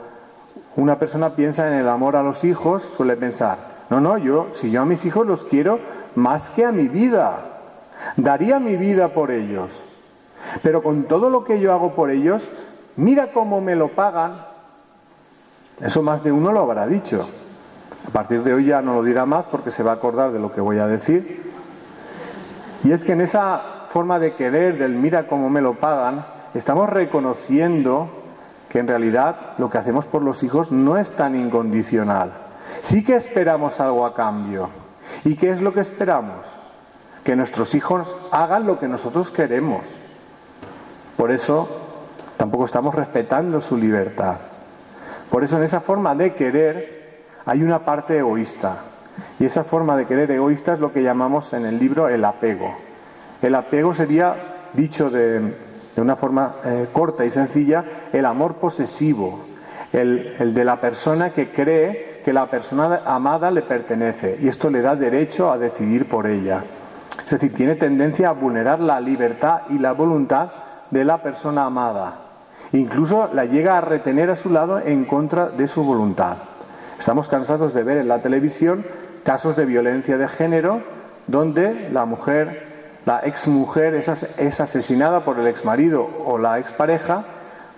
[0.74, 3.58] una persona piensa en el amor a los hijos, suele pensar,
[3.90, 7.40] no, no, yo, si yo a mis hijos los quiero más que a mi vida,
[8.16, 9.70] daría mi vida por ellos.
[10.62, 12.46] Pero con todo lo que yo hago por ellos,
[12.96, 14.32] mira cómo me lo pagan.
[15.80, 17.28] Eso más de uno lo habrá dicho.
[18.06, 20.40] A partir de hoy ya no lo dirá más porque se va a acordar de
[20.40, 21.52] lo que voy a decir.
[22.84, 26.88] Y es que en esa forma de querer, del mira cómo me lo pagan, estamos
[26.88, 28.08] reconociendo
[28.68, 32.32] que en realidad lo que hacemos por los hijos no es tan incondicional.
[32.82, 34.81] Sí que esperamos algo a cambio.
[35.24, 36.46] ¿Y qué es lo que esperamos?
[37.24, 39.82] Que nuestros hijos hagan lo que nosotros queremos.
[41.16, 41.68] Por eso
[42.36, 44.36] tampoco estamos respetando su libertad.
[45.30, 48.78] Por eso en esa forma de querer hay una parte egoísta.
[49.38, 52.74] Y esa forma de querer egoísta es lo que llamamos en el libro el apego.
[53.40, 54.34] El apego sería,
[54.72, 55.54] dicho de,
[55.96, 59.44] una forma eh, corta y sencilla, el amor posesivo,
[59.92, 64.70] el, el de la persona que cree que la persona amada le pertenece y esto
[64.70, 66.62] le da derecho a decidir por ella.
[67.24, 70.50] Es decir, tiene tendencia a vulnerar la libertad y la voluntad
[70.90, 72.14] de la persona amada.
[72.72, 76.36] Incluso la llega a retener a su lado en contra de su voluntad.
[76.98, 78.84] Estamos cansados de ver en la televisión
[79.24, 80.80] casos de violencia de género
[81.26, 82.66] donde la mujer,
[83.06, 84.08] la exmujer es,
[84.38, 87.24] es asesinada por el exmarido o la expareja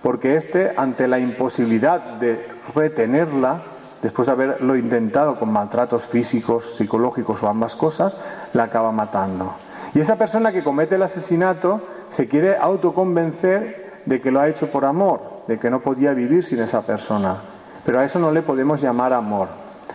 [0.05, 2.39] porque éste, ante la imposibilidad de
[2.75, 3.63] retenerla,
[4.05, 8.15] después de haberlo intentado con maltratos físicos, psicológicos o ambas cosas,
[8.53, 9.55] la acaba matando.
[9.95, 14.67] Y esa persona que comete el asesinato se quiere autoconvencer de que lo ha hecho
[14.67, 17.37] por amor, de que no podía vivir sin esa persona.
[17.83, 19.47] Pero a eso no le podemos llamar amor.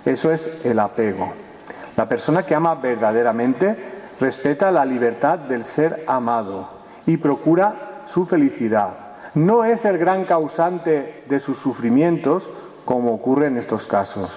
[0.05, 1.33] Eso es el apego.
[1.97, 3.77] La persona que ama verdaderamente
[4.19, 6.69] respeta la libertad del ser amado
[7.07, 8.89] y procura su felicidad.
[9.35, 12.49] No es el gran causante de sus sufrimientos
[12.91, 14.29] como ocurre en estos casos.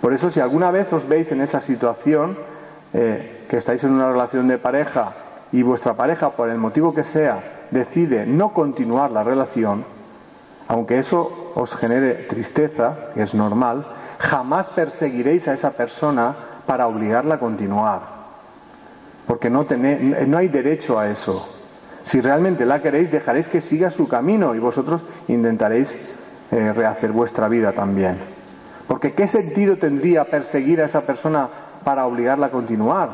[0.00, 2.38] Por eso si alguna vez os veis en esa situación,
[2.92, 5.12] eh, que estáis en una relación de pareja
[5.50, 9.84] y vuestra pareja, por el motivo que sea, decide no continuar la relación,
[10.68, 13.84] aunque eso os genere tristeza, que es normal,
[14.20, 16.32] jamás perseguiréis a esa persona
[16.66, 18.02] para obligarla a continuar.
[19.26, 19.66] Porque no,
[20.28, 21.48] no hay derecho a eso.
[22.04, 26.22] Si realmente la queréis, dejaréis que siga su camino y vosotros intentaréis
[26.54, 28.16] eh, rehacer vuestra vida también.
[28.86, 31.48] Porque ¿qué sentido tendría perseguir a esa persona
[31.82, 33.10] para obligarla a continuar?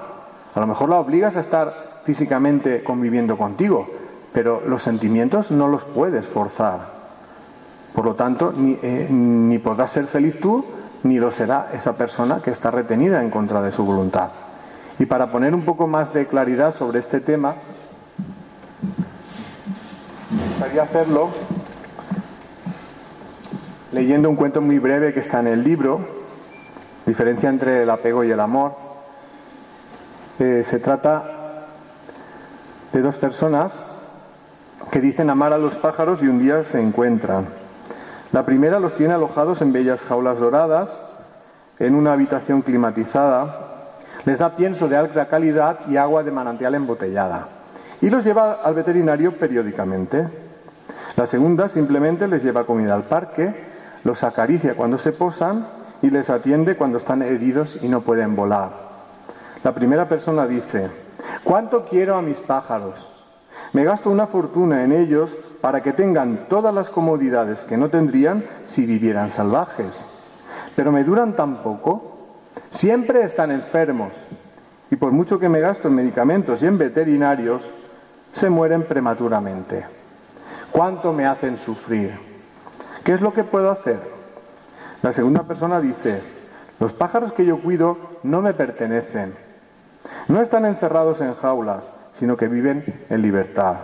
[0.54, 3.88] A lo mejor la obligas a estar físicamente conviviendo contigo,
[4.34, 6.80] pero los sentimientos no los puedes forzar.
[7.94, 10.62] Por lo tanto, ni, eh, ni podrás ser feliz tú,
[11.04, 14.28] ni lo será esa persona que está retenida en contra de su voluntad.
[14.98, 17.54] Y para poner un poco más de claridad sobre este tema,
[20.60, 21.30] gustaría hacerlo
[23.92, 26.00] leyendo un cuento muy breve que está en el libro,
[27.06, 28.72] diferencia entre el apego y el amor.
[30.38, 31.66] Eh, se trata
[32.92, 33.72] de dos personas
[34.90, 37.46] que dicen amar a los pájaros y un día se encuentran.
[38.32, 40.90] La primera los tiene alojados en bellas jaulas doradas,
[41.78, 43.68] en una habitación climatizada,
[44.24, 47.48] les da pienso de alta calidad y agua de manantial embotellada
[48.02, 50.26] y los lleva al veterinario periódicamente.
[51.16, 53.69] La segunda simplemente les lleva comida al parque,
[54.04, 55.66] los acaricia cuando se posan
[56.02, 58.70] y les atiende cuando están heridos y no pueden volar.
[59.62, 60.88] La primera persona dice,
[61.44, 63.06] ¿cuánto quiero a mis pájaros?
[63.72, 68.44] Me gasto una fortuna en ellos para que tengan todas las comodidades que no tendrían
[68.66, 69.92] si vivieran salvajes.
[70.74, 72.16] Pero me duran tan poco.
[72.70, 74.12] Siempre están enfermos.
[74.90, 77.62] Y por mucho que me gasto en medicamentos y en veterinarios,
[78.32, 79.84] se mueren prematuramente.
[80.72, 82.29] ¿Cuánto me hacen sufrir?
[83.10, 83.98] ¿Qué es lo que puedo hacer?
[85.02, 86.22] La segunda persona dice,
[86.78, 89.34] los pájaros que yo cuido no me pertenecen.
[90.28, 93.78] No están encerrados en jaulas, sino que viven en libertad.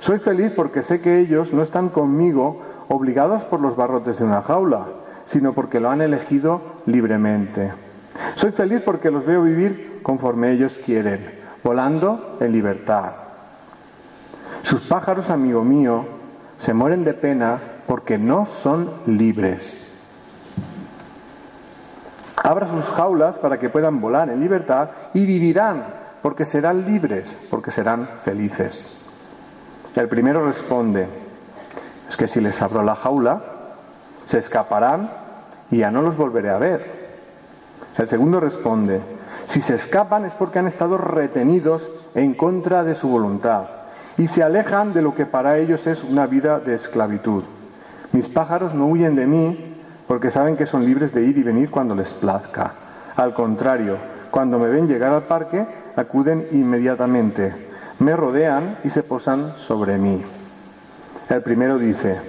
[0.00, 4.42] Soy feliz porque sé que ellos no están conmigo obligados por los barrotes de una
[4.42, 4.86] jaula,
[5.26, 7.72] sino porque lo han elegido libremente.
[8.34, 11.24] Soy feliz porque los veo vivir conforme ellos quieren,
[11.62, 13.12] volando en libertad.
[14.64, 16.04] Sus pájaros, amigo mío,
[16.58, 19.86] se mueren de pena porque no son libres.
[22.36, 25.84] Abra sus jaulas para que puedan volar en libertad y vivirán
[26.22, 29.00] porque serán libres, porque serán felices.
[29.94, 31.06] El primero responde,
[32.08, 33.42] es que si les abro la jaula,
[34.26, 35.10] se escaparán
[35.70, 37.06] y ya no los volveré a ver.
[37.96, 39.00] El segundo responde,
[39.48, 43.64] si se escapan es porque han estado retenidos en contra de su voluntad
[44.18, 47.44] y se alejan de lo que para ellos es una vida de esclavitud.
[48.12, 49.74] Mis pájaros no huyen de mí
[50.06, 52.72] porque saben que son libres de ir y venir cuando les plazca.
[53.16, 53.96] Al contrario,
[54.30, 55.66] cuando me ven llegar al parque,
[55.96, 57.52] acuden inmediatamente,
[57.98, 60.22] me rodean y se posan sobre mí.
[61.28, 62.20] El primero dice,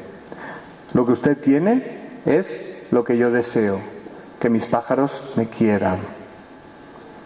[0.94, 3.80] lo que usted tiene es lo que yo deseo,
[4.40, 6.00] que mis pájaros me quieran.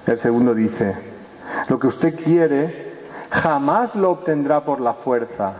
[0.07, 0.95] El segundo dice,
[1.69, 2.91] lo que usted quiere
[3.29, 5.53] jamás lo obtendrá por la fuerza.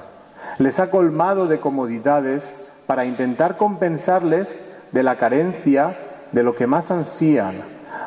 [0.57, 5.95] Les ha colmado de comodidades para intentar compensarles de la carencia
[6.33, 7.53] de lo que más ansían,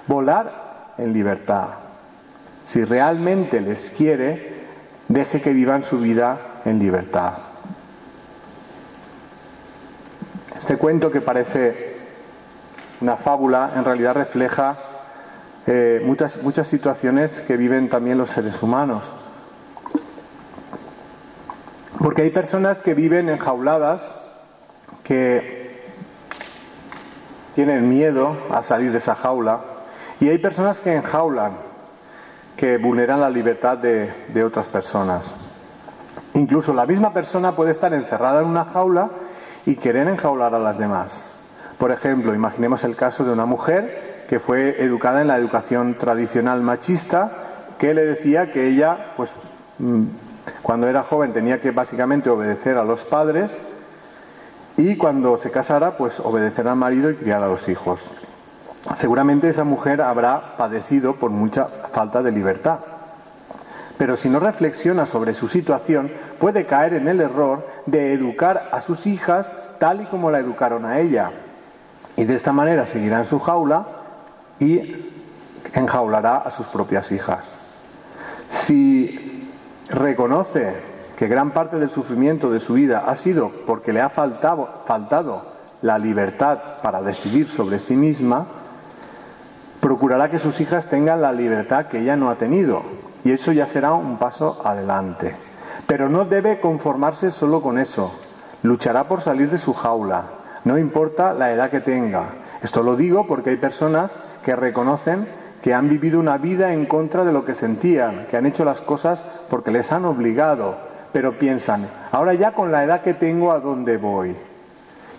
[0.06, 1.68] volar en libertad.
[2.66, 4.66] Si realmente les quiere,
[5.08, 7.32] deje que vivan su vida en libertad.
[10.58, 11.96] Este cuento que parece
[13.00, 14.76] una fábula en realidad refleja
[15.66, 19.02] eh, muchas, muchas situaciones que viven también los seres humanos.
[21.98, 24.23] Porque hay personas que viven enjauladas,
[25.04, 25.64] que
[27.54, 29.60] tienen miedo a salir de esa jaula,
[30.20, 31.52] y hay personas que enjaulan,
[32.56, 35.24] que vulneran la libertad de, otras personas.
[36.34, 39.10] Incluso la misma persona puede estar encerrada en una jaula
[39.66, 41.40] y querer enjaular a las demás.
[41.78, 46.60] Por ejemplo, imaginemos el caso de una mujer que fue educada en la educación tradicional
[46.60, 47.30] machista,
[47.78, 49.30] que le decía que ella, pues,
[49.78, 50.04] mm,
[50.62, 53.73] cuando era joven tenía que básicamente obedecer a los padres
[54.76, 58.00] y cuando se casara, pues obedecer al marido y criar a los hijos.
[58.96, 62.80] Seguramente esa mujer habrá padecido por mucha falta de libertad.
[63.96, 66.10] Pero si no reflexiona sobre su situación,
[66.40, 70.84] puede caer en el error de educar a sus hijas tal y como la educaron
[70.84, 71.30] a ella.
[72.16, 73.86] Y de esta manera seguirá en su jaula
[74.58, 75.12] y
[75.72, 77.44] enjaulará a sus propias hijas.
[78.50, 79.48] Si
[79.90, 85.54] reconoce que gran parte del sufrimiento de su vida ha sido porque le ha faltado,
[85.82, 88.46] la libertad para decidir sobre sí misma,
[89.80, 92.82] procurará que sus hijas tengan la libertad que ella no ha tenido.
[93.24, 95.34] Y eso ya será un paso adelante.
[95.86, 98.18] Pero no debe conformarse solo con eso.
[98.62, 100.24] Luchará por salir de su jaula,
[100.64, 102.24] no importa la edad que tenga.
[102.62, 105.28] Esto lo digo porque hay personas que reconocen
[105.62, 108.80] que han vivido una vida en contra de lo que sentían, que han hecho las
[108.80, 110.76] cosas porque les han obligado,
[111.14, 114.34] pero piensan, ahora ya con la edad que tengo, ¿a dónde voy?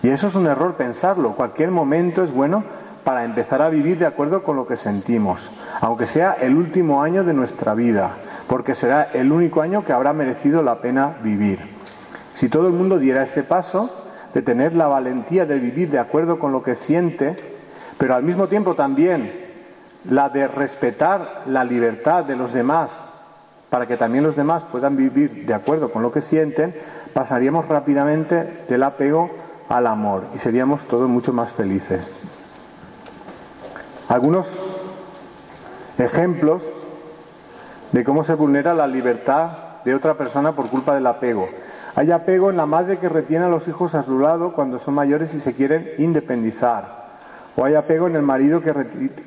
[0.03, 1.37] Y eso es un error pensarlo.
[1.37, 2.65] Cualquier momento es bueno
[3.05, 7.23] para empezar a vivir de acuerdo con lo que sentimos, aunque sea el último año
[7.23, 8.11] de nuestra vida,
[8.49, 11.59] porque será el único año que habrá merecido la pena vivir.
[12.35, 13.89] Si todo el mundo diera ese paso,
[14.33, 17.37] de tener la valentía de vivir de acuerdo con lo que siente,
[17.97, 19.31] pero al mismo tiempo también
[20.09, 23.04] la de respetar la libertad de los demás
[23.75, 26.73] para que también los demás puedan vivir de acuerdo con lo que sienten,
[27.13, 29.29] pasaríamos rápidamente del apego
[29.67, 32.09] al amor y seríamos todos mucho más felices.
[34.07, 34.47] Algunos
[35.97, 36.63] ejemplos
[37.91, 39.49] de cómo se vulnera la libertad
[39.83, 41.49] de otra persona por culpa del apego.
[41.95, 44.93] Hay apego en la madre que retiene a los hijos a su lado cuando son
[44.93, 47.04] mayores y se quieren independizar.
[47.57, 48.73] O hay apego en el marido que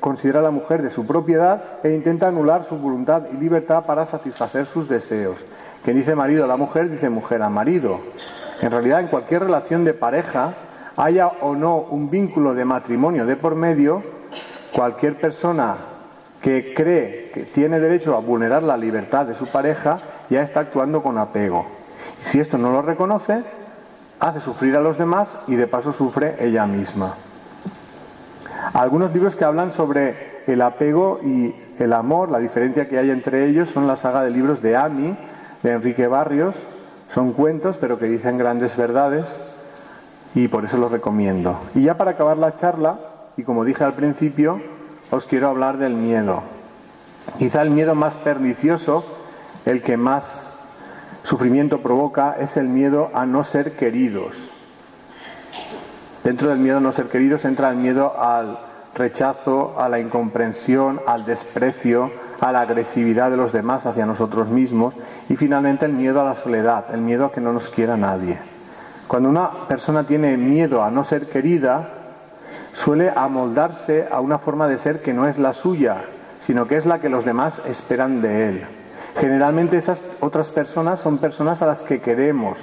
[0.00, 4.04] considera a la mujer de su propiedad e intenta anular su voluntad y libertad para
[4.04, 5.36] satisfacer sus deseos.
[5.82, 8.00] Quien dice marido a la mujer dice mujer a marido.
[8.60, 10.54] En realidad, en cualquier relación de pareja,
[10.96, 14.02] haya o no un vínculo de matrimonio de por medio,
[14.72, 15.76] cualquier persona
[16.42, 19.98] que cree que tiene derecho a vulnerar la libertad de su pareja
[20.28, 21.66] ya está actuando con apego.
[22.22, 23.42] Si esto no lo reconoce,
[24.20, 27.14] hace sufrir a los demás y de paso sufre ella misma.
[28.72, 33.46] Algunos libros que hablan sobre el apego y el amor, la diferencia que hay entre
[33.46, 35.16] ellos, son la saga de libros de Ami,
[35.62, 36.54] de Enrique Barrios.
[37.14, 39.26] Son cuentos, pero que dicen grandes verdades
[40.34, 41.58] y por eso los recomiendo.
[41.74, 42.98] Y ya para acabar la charla,
[43.36, 44.60] y como dije al principio,
[45.10, 46.42] os quiero hablar del miedo.
[47.38, 49.04] Quizá el miedo más pernicioso,
[49.64, 50.60] el que más
[51.24, 54.57] sufrimiento provoca, es el miedo a no ser queridos.
[56.24, 58.58] Dentro del miedo a no ser queridos entra el miedo al
[58.94, 62.10] rechazo, a la incomprensión, al desprecio,
[62.40, 64.94] a la agresividad de los demás hacia nosotros mismos
[65.28, 68.38] y finalmente el miedo a la soledad, el miedo a que no nos quiera nadie.
[69.06, 71.88] Cuando una persona tiene miedo a no ser querida,
[72.74, 76.04] suele amoldarse a una forma de ser que no es la suya,
[76.46, 78.66] sino que es la que los demás esperan de él.
[79.18, 82.58] Generalmente esas otras personas son personas a las que queremos,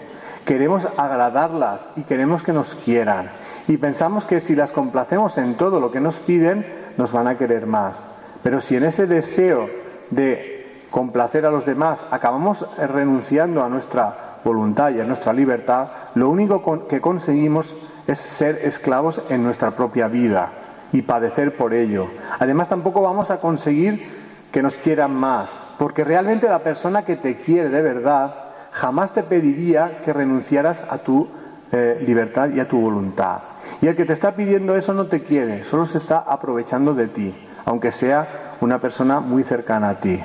[0.46, 3.30] queremos agradarlas y queremos que nos quieran.
[3.68, 6.66] Y pensamos que si las complacemos en todo lo que nos piden,
[6.98, 7.96] nos van a querer más.
[8.44, 9.68] Pero si en ese deseo
[10.12, 16.30] de complacer a los demás acabamos renunciando a nuestra voluntad y a nuestra libertad, lo
[16.30, 17.74] único que conseguimos
[18.08, 20.50] es ser esclavos en nuestra propia vida
[20.92, 22.08] y padecer por ello.
[22.40, 24.16] Además tampoco vamos a conseguir
[24.52, 25.50] que nos quieran más,
[25.80, 28.34] porque realmente la persona que te quiere de verdad
[28.72, 31.28] jamás te pediría que renunciaras a tu
[31.72, 33.40] eh, libertad y a tu voluntad.
[33.82, 37.08] Y el que te está pidiendo eso no te quiere, solo se está aprovechando de
[37.08, 37.34] ti,
[37.66, 38.28] aunque sea
[38.62, 40.20] una persona muy cercana a ti.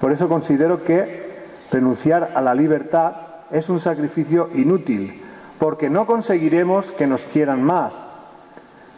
[0.00, 1.26] Por eso considero que
[1.70, 3.12] renunciar a la libertad
[3.50, 5.22] es un sacrificio inútil,
[5.58, 7.92] porque no conseguiremos que nos quieran más,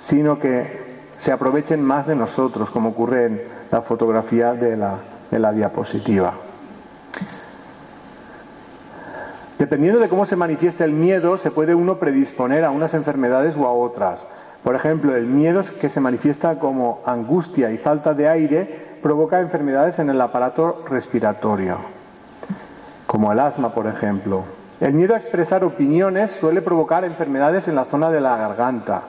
[0.04, 0.88] sino que
[1.18, 4.94] se aprovechen más de nosotros, como ocurre en la fotografía de la,
[5.30, 6.47] de la diapositiva.
[9.58, 13.66] Dependiendo de cómo se manifiesta el miedo, se puede uno predisponer a unas enfermedades o
[13.66, 14.24] a otras.
[14.62, 19.98] Por ejemplo, el miedo que se manifiesta como angustia y falta de aire provoca enfermedades
[19.98, 21.76] en el aparato respiratorio,
[23.06, 24.44] como el asma, por ejemplo.
[24.80, 29.02] El miedo a expresar opiniones suele provocar enfermedades en la zona de la garganta.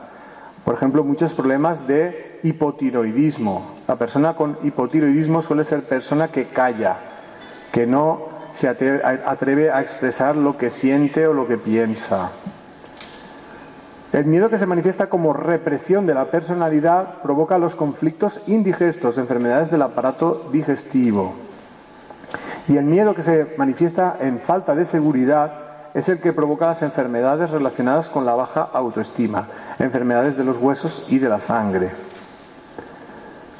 [0.65, 3.75] Por ejemplo, muchos problemas de hipotiroidismo.
[3.87, 6.95] La persona con hipotiroidismo suele ser persona que calla,
[7.71, 8.28] que no
[8.59, 12.31] se atreve, a expresar lo que siente o lo que piensa.
[14.11, 19.71] El miedo que se manifiesta como represión de la personalidad provoca los conflictos indigestos, enfermedades
[19.71, 21.35] del aparato digestivo.
[22.67, 25.53] Y el miedo que se manifiesta en falta de seguridad
[25.93, 29.47] es el que provoca las enfermedades relacionadas con la baja autoestima,
[29.79, 31.91] enfermedades de los huesos y de la sangre.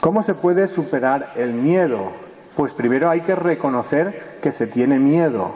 [0.01, 2.28] ¿Cómo se puede superar el miedo?
[2.59, 5.51] Pues primero hay que reconocer que se tiene miedo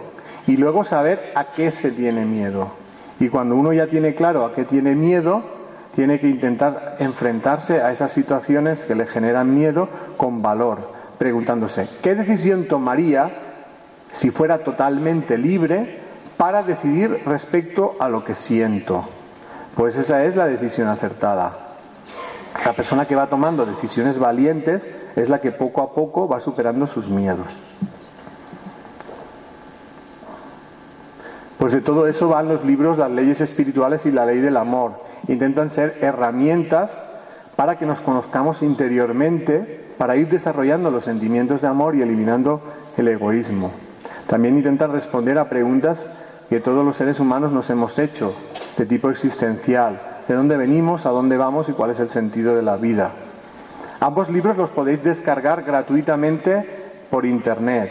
[0.48, 2.72] y luego saber a qué se tiene miedo.
[3.20, 5.42] Y cuando uno ya tiene claro a qué tiene miedo,
[5.96, 12.16] tiene que intentar enfrentarse a esas situaciones que le generan miedo con valor, preguntándose, ¿qué
[12.16, 13.32] decisión tomaría
[14.14, 16.00] si fuera totalmente libre
[16.38, 19.10] para decidir respecto a lo que siento?
[19.76, 21.52] Pues esa es la decisión acertada.
[22.66, 26.88] La persona que va tomando decisiones valientes es la que poco a poco va superando
[26.88, 27.48] sus miedos.
[31.58, 34.94] Pues de todo eso van los libros, las leyes espirituales y la ley del amor.
[35.28, 36.92] Intentan ser herramientas
[37.56, 42.62] para que nos conozcamos interiormente, para ir desarrollando los sentimientos de amor y eliminando
[42.98, 43.72] el egoísmo.
[44.28, 48.34] También intentan responder a preguntas que todos los seres humanos nos hemos hecho,
[48.78, 52.64] de tipo existencial, de dónde venimos, a dónde vamos y cuál es el sentido de
[52.64, 53.12] la vida.
[54.04, 56.68] Ambos libros los podéis descargar gratuitamente
[57.10, 57.90] por Internet.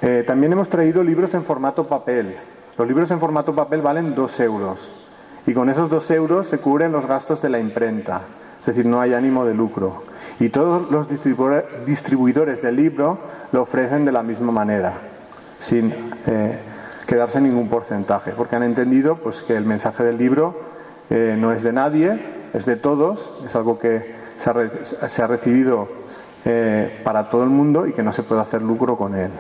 [0.03, 2.37] Eh, también hemos traído libros en formato papel.
[2.77, 5.09] Los libros en formato papel valen dos euros
[5.49, 8.21] y con esos dos euros se cubren los gastos de la imprenta,
[8.61, 10.07] es decir, no hay ánimo de lucro.
[10.41, 11.09] Y todos los
[11.87, 13.19] distribuidores del libro
[13.53, 14.95] lo ofrecen de la misma manera,
[15.59, 15.93] sin
[16.27, 16.59] eh,
[17.07, 20.55] quedarse ningún porcentaje, porque han entendido pues, que el mensaje del libro
[21.11, 22.19] eh, no es de nadie,
[22.55, 25.89] es de todos, es algo que se ha, recibido
[26.45, 29.31] eh, para todo el mundo y que no se puede hacer lucro con él.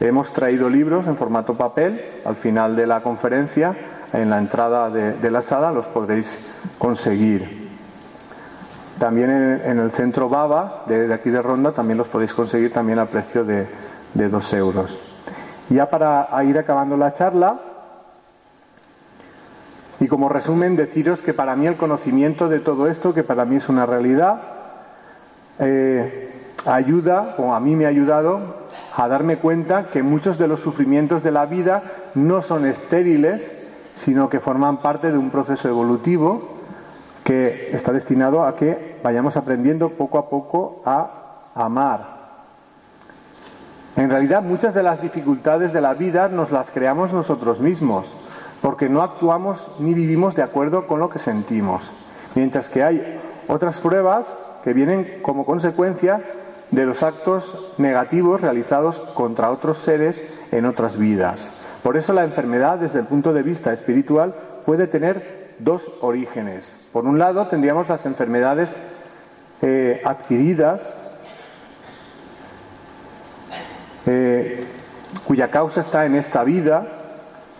[0.00, 3.76] Hemos traído libros en formato papel, al final de la conferencia,
[4.12, 7.59] en la entrada de, la sala los podréis conseguir.
[9.00, 9.30] También
[9.64, 13.44] en, el centro Baba, de, aquí de Ronda, también los podéis conseguir también a precio
[13.44, 13.66] de,
[14.12, 15.16] de dos euros.
[15.70, 17.60] Ya para ir acabando la charla,
[20.00, 23.56] y como resumen, deciros que para mí el conocimiento de todo esto, que para mí
[23.56, 24.42] es una realidad,
[25.58, 26.32] eh,
[26.66, 31.22] ayuda, o a mí me ha ayudado, a darme cuenta que muchos de los sufrimientos
[31.22, 31.82] de la vida
[32.14, 36.60] no son estériles, sino que forman parte de un proceso evolutivo
[37.24, 41.10] que está destinado a que vayamos aprendiendo poco a poco a
[41.54, 42.20] amar,
[43.96, 48.06] en realidad muchas de las dificultades de la vida nos las creamos nosotros mismos,
[48.62, 51.90] porque no actuamos ni vivimos de acuerdo con lo que sentimos.
[52.34, 54.26] Mientras que hay otras pruebas
[54.64, 56.22] que vienen como consecuencia
[56.70, 61.66] de los actos negativos realizados contra otros seres en otras vidas.
[61.82, 64.34] Por eso la enfermedad desde el punto de vista espiritual
[64.64, 66.88] puede tener dos orígenes.
[66.92, 68.96] Por un lado tendríamos las enfermedades
[69.62, 70.80] eh, adquiridas
[74.06, 74.64] eh,
[75.26, 76.86] cuya causa está en esta vida,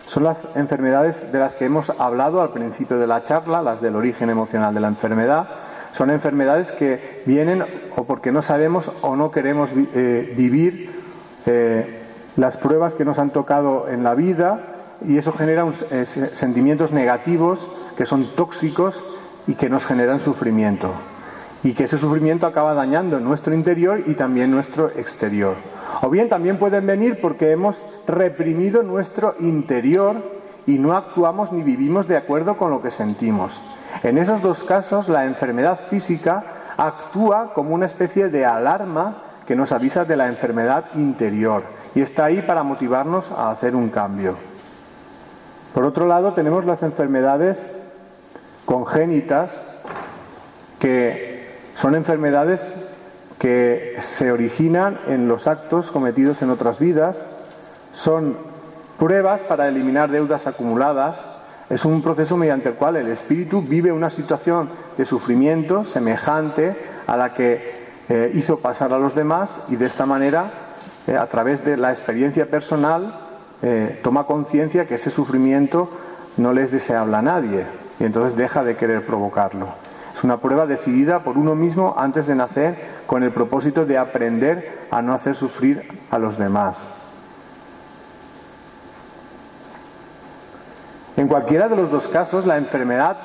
[0.07, 3.95] son las enfermedades de las que hemos hablado al principio de la charla, las del
[3.95, 5.47] origen emocional de la enfermedad.
[5.93, 7.63] Son enfermedades que vienen
[7.95, 11.01] o porque no sabemos o no queremos eh, vivir
[12.35, 14.59] las pruebas que nos han tocado en la vida
[15.07, 15.65] y eso genera
[16.05, 18.99] sentimientos negativos que son tóxicos
[19.47, 20.91] y que nos generan sufrimiento.
[21.63, 25.55] Y que ese sufrimiento acaba dañando nuestro interior y también nuestro exterior.
[26.01, 27.77] O bien también pueden venir porque hemos
[28.07, 30.15] reprimido nuestro interior
[30.65, 33.59] y no actuamos ni vivimos de acuerdo con lo que sentimos.
[34.03, 36.43] En esos dos casos, la enfermedad física
[36.77, 39.15] actúa como una especie de alarma
[39.45, 41.63] que nos avisa de la enfermedad interior
[41.93, 44.35] y está ahí para motivarnos a hacer un cambio.
[45.73, 47.80] Por otro lado, tenemos las enfermedades
[48.71, 49.51] congénitas,
[50.79, 51.45] que
[51.75, 52.93] son enfermedades
[53.37, 57.17] que se originan en los actos cometidos en otras vidas,
[57.93, 58.37] son
[58.97, 61.19] pruebas para eliminar deudas acumuladas,
[61.69, 66.73] es un proceso mediante el cual el espíritu vive una situación de sufrimiento semejante
[67.07, 67.73] a la que
[68.07, 70.49] eh, hizo pasar a los demás y de esta manera,
[71.07, 73.19] eh, a través de la experiencia personal,
[73.61, 75.89] eh, toma conciencia que ese sufrimiento
[76.37, 79.67] no le es deseable a nadie y entonces deja de querer provocarlo.
[80.15, 82.75] Es una prueba decidida por uno mismo antes de nacer
[83.05, 86.77] con el propósito de aprender a no hacer sufrir a los demás.
[91.15, 93.17] En cualquiera de los dos casos, la enfermedad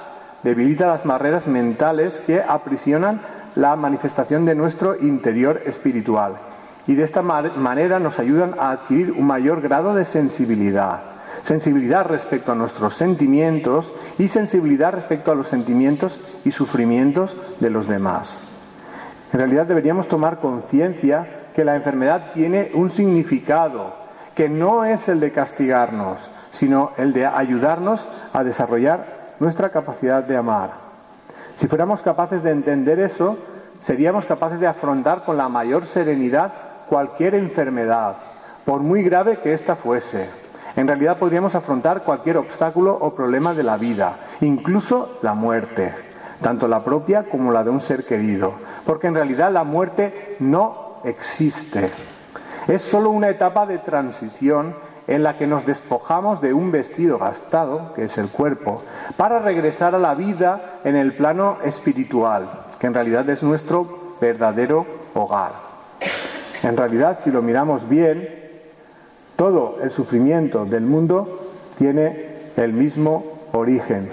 [0.43, 3.23] debilita las barreras mentales que aprisionan
[3.55, 6.35] la manifestación de nuestro interior espiritual
[6.87, 11.16] y de esta manera nos ayudan a adquirir un mayor grado de sensibilidad.
[11.47, 17.87] Sensibilidad respecto a nuestros sentimientos y sensibilidad respecto a los sentimientos y sufrimientos de los
[17.87, 18.51] demás.
[19.33, 23.95] En realidad deberíamos tomar conciencia que la enfermedad tiene un significado,
[24.35, 26.19] que no es el de castigarnos,
[26.51, 30.71] sino el de ayudarnos a desarrollar nuestra capacidad de amar.
[31.61, 33.39] Si fuéramos capaces de entender eso,
[33.81, 36.53] seríamos capaces de afrontar con la mayor serenidad
[36.89, 38.17] cualquier enfermedad,
[38.65, 40.46] por muy grave que ésta fuese.
[40.77, 45.95] En realidad podríamos afrontar cualquier obstáculo o problema de la vida, incluso la muerte,
[46.43, 48.53] tanto la propia como la de un ser querido,
[48.85, 51.91] porque en realidad la muerte no existe.
[52.69, 54.75] Es solo una etapa de transición
[55.07, 58.83] en la que nos despojamos de un vestido gastado, que es el cuerpo,
[59.17, 62.49] para regresar a la vida en el plano espiritual,
[62.79, 65.53] que en realidad es nuestro verdadero hogar.
[66.63, 68.46] En realidad, si lo miramos bien,
[69.37, 74.11] todo el sufrimiento del mundo tiene el mismo origen,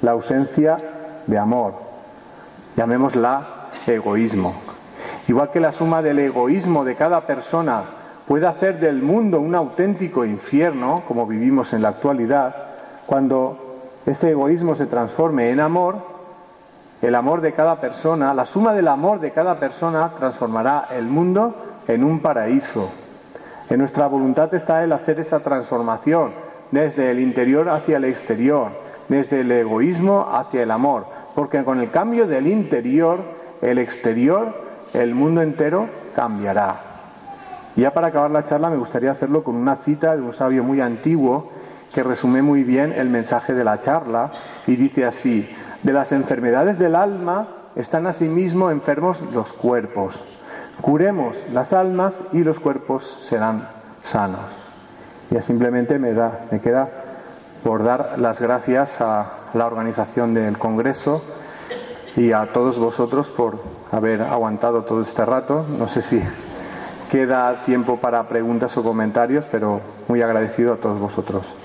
[0.00, 0.78] la ausencia
[1.26, 1.74] de amor.
[2.76, 3.46] Llamémosla
[3.86, 4.54] egoísmo.
[5.28, 7.82] Igual que la suma del egoísmo de cada persona
[8.26, 12.54] puede hacer del mundo un auténtico infierno, como vivimos en la actualidad,
[13.06, 15.96] cuando ese egoísmo se transforme en amor,
[17.02, 21.54] el amor de cada persona, la suma del amor de cada persona transformará el mundo
[21.88, 23.01] en un paraíso.
[23.70, 26.32] En nuestra voluntad está el hacer esa transformación
[26.70, 28.68] desde el interior hacia el exterior,
[29.08, 33.18] desde el egoísmo hacia el amor, porque con el cambio del interior,
[33.60, 34.52] el exterior,
[34.94, 36.80] el mundo entero cambiará.
[37.76, 40.62] Y ya para acabar la charla me gustaría hacerlo con una cita de un sabio
[40.62, 41.50] muy antiguo
[41.94, 44.30] que resume muy bien el mensaje de la charla
[44.66, 45.48] y dice así,
[45.82, 50.41] de las enfermedades del alma están asimismo enfermos los cuerpos.
[50.82, 53.68] Curemos las almas y los cuerpos serán
[54.02, 54.40] sanos.
[55.30, 56.88] Ya simplemente me, da, me queda
[57.62, 61.24] por dar las gracias a la organización del Congreso
[62.16, 63.60] y a todos vosotros por
[63.92, 65.64] haber aguantado todo este rato.
[65.78, 66.20] No sé si
[67.12, 71.61] queda tiempo para preguntas o comentarios, pero muy agradecido a todos vosotros.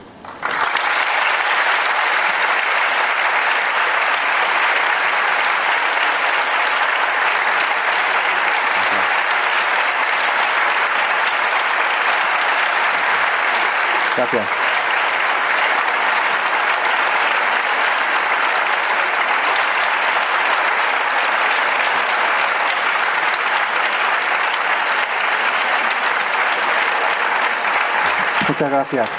[28.47, 29.09] Muchas gracias.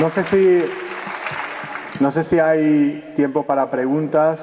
[0.00, 0.64] No sé si
[2.00, 4.40] no sé si hay tiempo para preguntas.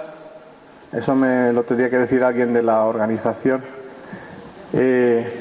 [0.94, 3.62] Eso me lo tendría que decir alguien de la organización.
[4.74, 5.41] Eh,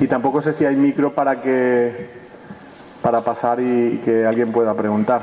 [0.00, 2.20] y tampoco sé si hay micro para que
[3.02, 5.22] para pasar y, que alguien pueda preguntar.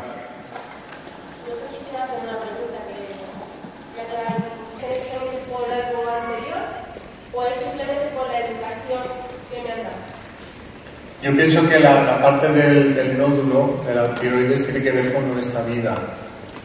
[11.22, 15.62] Yo pienso que la, parte del, nódulo de la tiroides tiene que ver con nuestra
[15.64, 15.96] vida,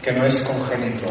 [0.01, 1.07] que no es congénito.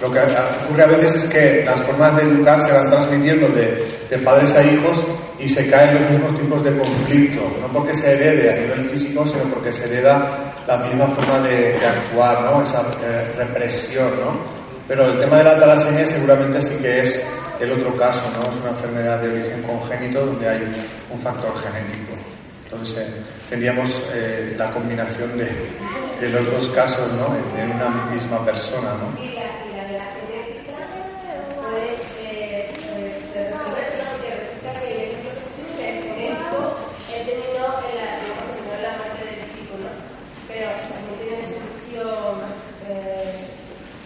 [0.00, 4.18] Lo que ocurre a veces es que las formas de educar se van transmitiendo de
[4.24, 5.04] padres a hijos
[5.38, 9.26] y se caen los mismos tipos de conflicto, no porque se herede a nivel físico,
[9.26, 12.62] sino porque se hereda la misma forma de, de actuar, ¿no?
[12.62, 14.10] esa eh, represión.
[14.20, 14.36] ¿no?
[14.88, 17.26] Pero el tema de la talasemia seguramente sí que es
[17.60, 18.50] el otro caso, ¿no?
[18.50, 20.62] es una enfermedad de origen congénito donde hay
[21.10, 22.14] un factor genético.
[22.70, 25.48] Entonces eh, tendríamos eh, la combinación de,
[26.20, 27.34] de, los dos casos ¿no?
[27.34, 28.92] en, en una misma persona.
[28.92, 29.24] ¿no?
[29.24, 30.76] Y la, y la de la genética,
[31.56, 35.40] pues, eh, pues se resuelve porque resulta que el ejemplo
[35.78, 36.76] que genético
[37.08, 39.88] he tenido en la, no en la parte del chico, ¿no?
[40.46, 42.36] Pero también tiene solución
[42.86, 43.48] eh,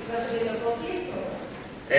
[0.09, 1.19] resolviendo el conflicto.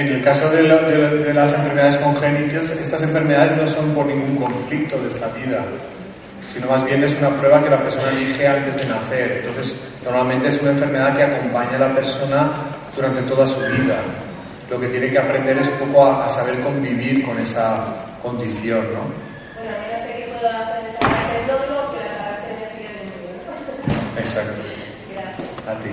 [0.03, 3.93] En el caso de, la- de la- de las enfermedades congénitas, estas enfermedades no son
[3.95, 5.63] por ningún conflicto de esta vida,
[6.51, 9.43] sino más bien es una prueba que la persona elige antes de nacer.
[9.45, 12.51] Entonces, normalmente es una enfermedad que acompaña a la persona
[12.95, 13.95] durante toda su vida.
[14.69, 17.85] Lo que tiene que aprender es un poco a, a saber convivir con esa
[18.21, 19.03] condición, ¿no?
[19.55, 22.89] Bueno, yo no sé qué puedo hacer esa parte del nódulo que la talasemia sigue
[22.99, 24.19] teniendo.
[24.19, 24.53] Exacto.
[25.13, 25.47] Gracias.
[25.69, 25.89] A ti.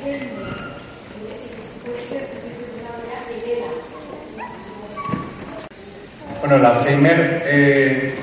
[6.39, 8.15] Bueno, el Alzheimer eh,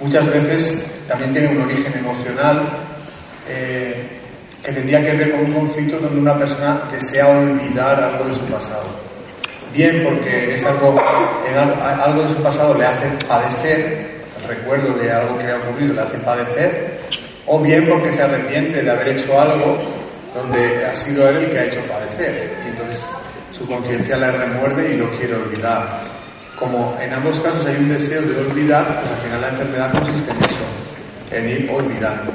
[0.00, 2.62] muchas veces también tiene un origen emocional
[3.48, 3.94] eh,
[4.64, 8.40] que tendría que ver con un conflicto donde una persona desea olvidar algo de su
[8.46, 8.84] pasado.
[9.72, 10.98] Bien porque es algo,
[11.48, 14.10] en al- a- algo de su pasado le hace padecer,
[14.42, 16.98] el recuerdo de algo que le ha ocurrido le hace padecer,
[17.46, 19.78] o bien porque se arrepiente de haber hecho algo
[20.36, 22.56] donde ha sido él el que ha hecho padecer.
[22.64, 23.04] Y entonces
[23.52, 25.86] su conciencia le remuerde y lo quiere olvidar.
[26.58, 30.30] Como en ambos casos hay un deseo de olvidar, pues al final la enfermedad consiste
[30.30, 30.64] en eso,
[31.30, 32.32] en ir olvidando.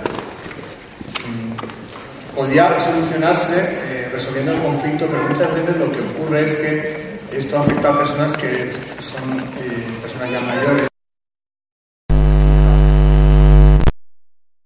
[1.28, 7.12] Mm, Podría solucionarse eh, resolviendo el conflicto, pero muchas veces lo que ocurre es que
[7.34, 10.88] esto afecta a personas que son eh, personas ya mayores.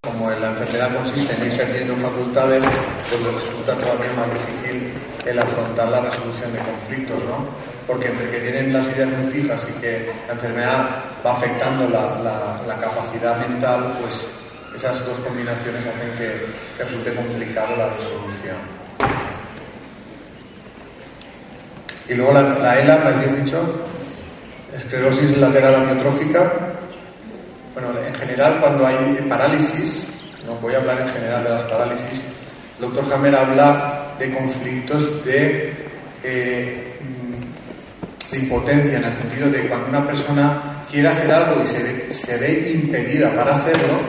[0.02, 1.58] Como la enfermedad consiste en ir
[2.36, 2.80] perdiendo facultades,
[3.10, 4.94] pues resulta todavía más difícil
[5.26, 7.46] el afrontar la resolución de conflictos, ¿no?
[7.88, 10.90] Porque entre que tienen las ideas muy fijas y que la enfermedad
[11.26, 14.28] va afectando la, la- la capacidad mental, pues
[14.76, 16.46] esas dos combinaciones hacen que,
[16.78, 18.58] que resulte complicado la resolución.
[22.10, 23.64] Y luego la, la ELA, ¿me habéis dicho?
[24.76, 26.52] Esclerosis lateral amiotrófica.
[27.74, 30.15] Bueno, en general cuando hay parálisis,
[30.46, 32.22] no voy a hablar en general de las parálisis,
[32.80, 35.74] el doctor Hammer habla de conflictos de,
[36.24, 36.94] eh,
[38.32, 41.84] de impotencia, en el sentido de cuando una persona quiere quiere hacer algo y se
[41.84, 44.00] ve, se ve impedida para hacerlo,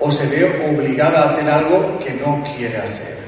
[0.00, 3.18] o se ve obligada a hacer algo que no quiere hacer.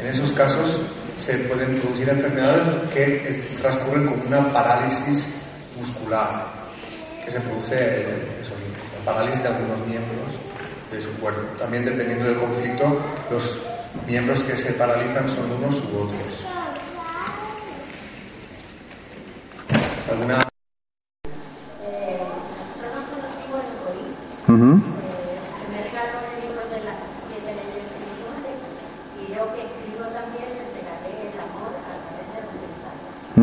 [0.00, 0.82] En esos casos
[1.18, 5.26] se pueden producir enfermedades que eh, transcurren como una parálisis
[5.78, 6.46] muscular,
[7.24, 8.04] que se produce eh,
[8.40, 8.52] eso,
[9.04, 10.51] la parálisis de algunos miembros
[10.92, 11.40] de su cuerpo.
[11.58, 13.66] También dependiendo del conflicto, los
[14.06, 16.46] miembros que se paralizan son unos u otros.
[20.10, 20.38] ¿Alguna?
[25.70, 26.18] Me regalo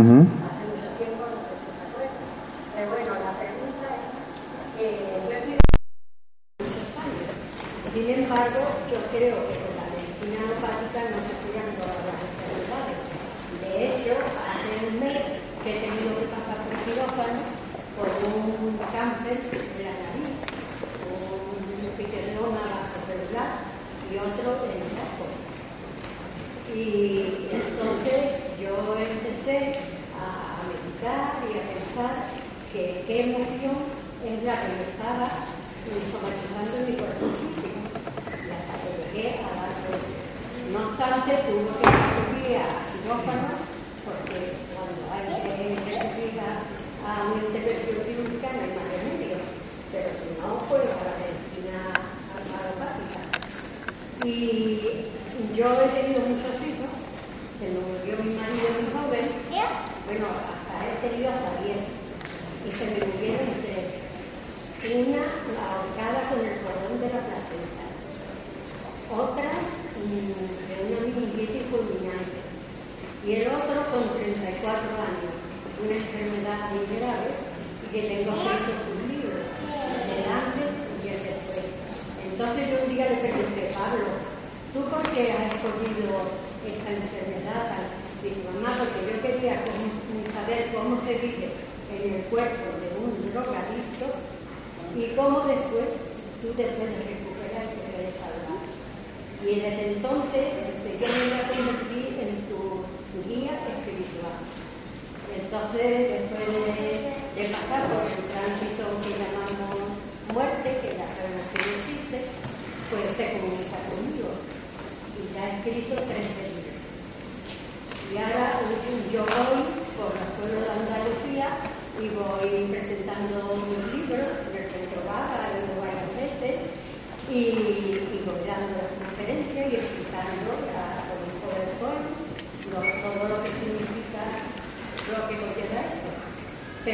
[0.04, 0.49] el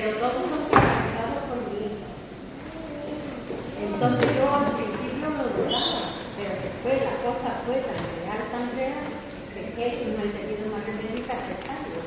[0.05, 2.05] Pero todos son canalizados por mi hijo.
[3.89, 9.01] Entonces yo al principio lo dudaba, pero después la cosa fue tan real, tan real,
[9.49, 12.05] que que no he tenido más remedio que aceptarlo.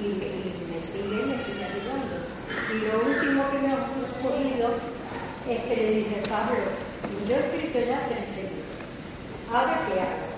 [0.00, 2.16] Y, y me sigue, me sigue ayudando.
[2.72, 4.80] Y lo último que me ha ocurrido
[5.44, 6.64] es que le dije, Pablo,
[7.28, 8.72] yo he escrito ya 13 libros.
[9.52, 10.32] ¿Ahora qué hago?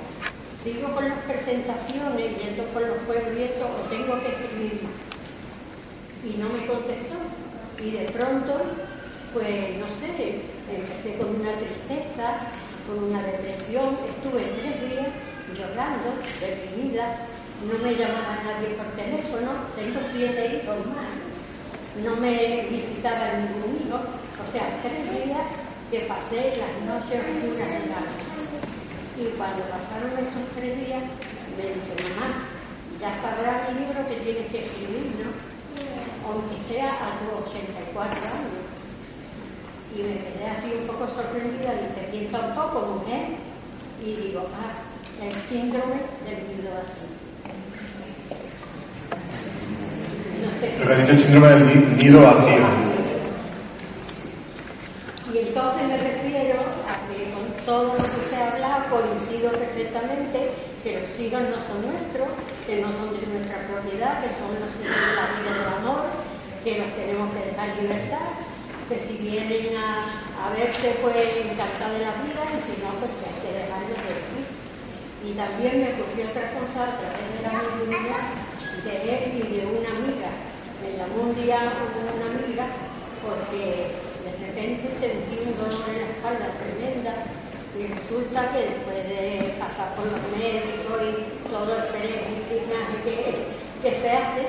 [0.59, 5.07] ¿Sigo con las presentaciones, yendo por los pueblos y eso, o tengo que escribir más?
[6.27, 7.15] y no me contestó.
[7.87, 8.59] Y de pronto,
[9.33, 12.51] pues no sé, empecé con una tristeza,
[12.83, 15.07] con una depresión, estuve tres días
[15.55, 17.15] llorando, deprimida,
[17.63, 21.15] no me llamaba nadie por teléfono, tengo siete hijos más,
[22.03, 25.47] no me visitaba ningún hijo, o sea, tres días
[25.89, 28.03] que pasé las noches oscuras en la
[29.15, 31.07] Y cuando pasaron esos tres días,
[31.55, 32.51] me dije, mamá,
[32.99, 35.56] ya sabrás el libro que tienes que escribir, ¿no?
[36.33, 38.65] Aunque sea a tus 84 años.
[39.97, 43.29] Y me quedé así un poco sorprendida, dice, piensa un poco, mujer,
[44.03, 45.97] y digo, ah, el síndrome
[46.27, 47.07] del nido así.
[50.43, 52.67] No sé ha dicho el síndrome del ni- nido vacío.
[55.33, 60.51] Y entonces me refiero a que con todo lo que se ha hablado coincido perfectamente
[60.85, 62.29] que los hijos no son nuestros,
[62.67, 66.03] que no son de nuestra propiedad, que son los de la vida del amor,
[66.67, 68.35] que los tenemos que dejar libertad,
[68.91, 70.03] que si vienen a,
[70.35, 71.15] a verse pues
[71.47, 74.47] encantar de la vida y si no pues hay que dejarlos de vivir.
[75.23, 78.35] Y también me ocurrió otra cosa a través de la mediunidad
[78.83, 80.31] de él y de una amiga.
[80.83, 82.67] Me llamó un día una amiga
[83.23, 87.15] porque de repente sentí un dolor en la espalda tremenda
[87.79, 93.37] y resulta que después de pasar por los médicos y todo el peregrinaje que,
[93.83, 94.43] que se hace,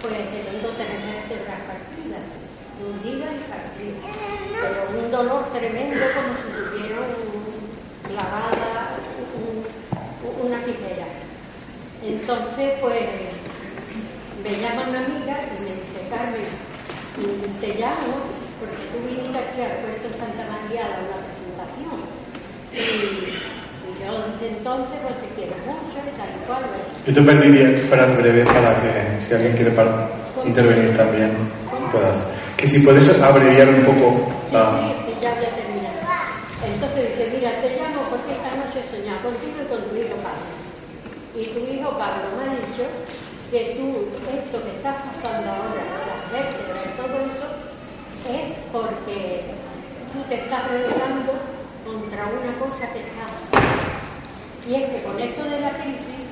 [0.00, 2.24] pues tengo tres vértebras partidas.
[2.78, 3.98] Y hundida y partida.
[4.60, 6.96] Pero un dolor tremendo como si tuviera
[8.08, 8.96] clavada
[9.36, 11.06] un- una tijera.
[12.02, 13.04] Entonces, pues,
[14.42, 16.48] me llama una amiga y me dice, Carmen,
[17.60, 18.14] te llamo
[18.58, 21.21] porque tú viniste aquí al puerto de Santa María a presentación.
[22.74, 23.38] Y,
[24.02, 26.62] yo desde entonces pues te quiero mucho y tal y cual.
[26.72, 27.06] ¿ves?
[27.06, 29.72] Yo te pediría que fueras breve para que si alguien quiere
[30.44, 31.36] intervenir también
[31.92, 32.16] puedas.
[32.56, 34.80] Que si puedes abreviar un poco Sí, la...
[34.80, 35.96] sí, sí, ya voy a terminar.
[36.64, 40.16] Entonces dice, mira, te llamo porque esta noche he soñado contigo y con tu hijo
[40.24, 40.48] Pablo.
[41.36, 42.84] Y tu hijo Pablo me ha dicho
[43.50, 45.84] que tú, esto que estás pasando ahora,
[46.32, 47.48] las y todo eso,
[48.24, 49.44] es porque
[50.12, 51.36] tú te estás rebelando
[51.84, 53.26] contra una cosa que está.
[54.66, 56.22] Y es que con esto de la crisis,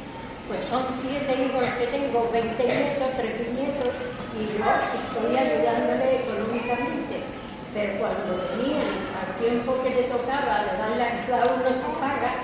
[0.47, 3.91] pues son siete hijos que tengo, 20 nietos, tres nietos,
[4.39, 7.27] y yo estoy ayudándole económicamente.
[7.75, 12.35] Pero cuando venían al tiempo que le tocaba de darle a uno su paga,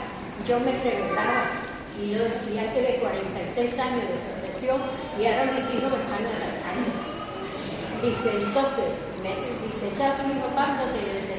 [0.46, 1.66] yo me rebelaba.
[1.98, 4.78] Y yo decía que de 46 años de profesión
[5.18, 6.92] y ahora mis hijos están en la calle.
[8.04, 8.90] Dice, entonces,
[9.24, 11.36] me dice, ya tu hijo Pablo te, te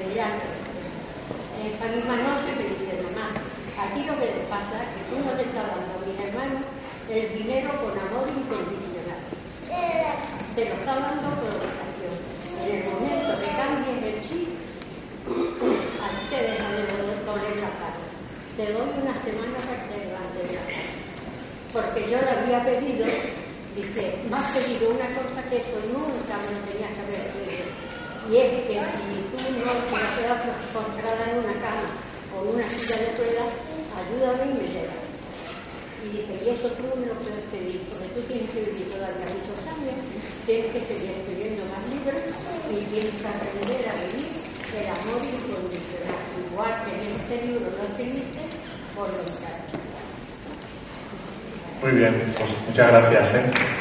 [1.68, 1.76] dirá.
[1.76, 3.32] Esa misma noche me dice, mamá,
[3.76, 6.64] aquí lo que pasa es que tú no le estás dando a mis hermanos
[7.12, 9.22] el dinero con amor incondicional.
[10.56, 12.16] Te lo está dando por obligación.
[12.58, 14.50] En el momento que cambies el chip,
[16.02, 16.82] a ti te deja de
[17.28, 18.02] doler la cara.
[18.58, 20.96] Te doy una semana para que te levantes la cama.
[21.74, 23.06] Porque yo le había pedido,
[23.76, 27.70] dice, me has pedido una cosa que eso nunca me lo tenías que haber pedido.
[28.28, 29.17] Y es que si
[29.74, 30.40] tú no te quedas
[30.74, 32.08] postrada en una cama
[32.42, 33.50] en una silla de ruedas,
[33.98, 35.06] ayúdame y me llevas.
[36.04, 38.92] Y dice, y eso tú no me lo puedes pedir, porque tú tienes que vivir
[38.92, 39.98] todavía muchos años,
[40.46, 42.22] tienes que seguir escribiendo más libros
[42.70, 44.30] y tienes que aprender a vivir
[44.78, 48.42] el amor incondicional, igual que en este libro lo escribiste,
[48.96, 49.74] por lo tanto.
[51.82, 53.34] Muy bien, pues muchas gracias.
[53.34, 53.77] ¿eh?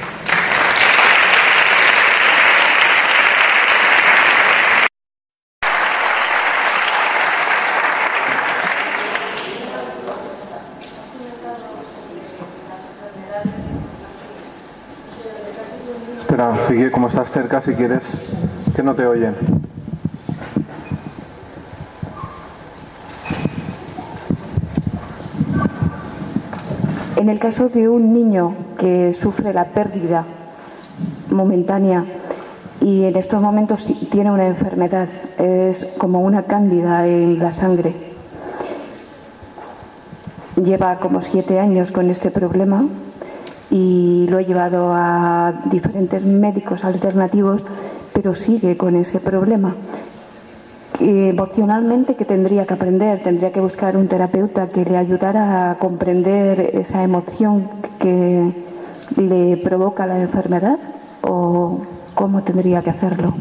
[16.93, 18.03] Como estás cerca, si quieres,
[18.77, 19.35] que no te oyen.
[27.16, 30.27] En el caso de un niño que sufre la pérdida
[31.31, 32.05] momentánea
[32.83, 35.09] y en estos momentos tiene una enfermedad,
[35.39, 37.95] es como una cándida en la sangre.
[40.62, 42.85] Lleva como siete años con este problema
[43.77, 47.61] y lo he llevado a diferentes médicos alternativos,
[48.14, 49.74] pero sigue con ese problema.
[50.99, 56.70] Emocionalmente que tendría que aprender, tendría que buscar un terapeuta que le ayudara a comprender
[56.72, 57.68] esa emoción
[57.99, 58.51] que
[59.16, 60.79] le provoca la enfermedad
[61.20, 61.83] o
[62.14, 63.35] cómo tendría que hacerlo.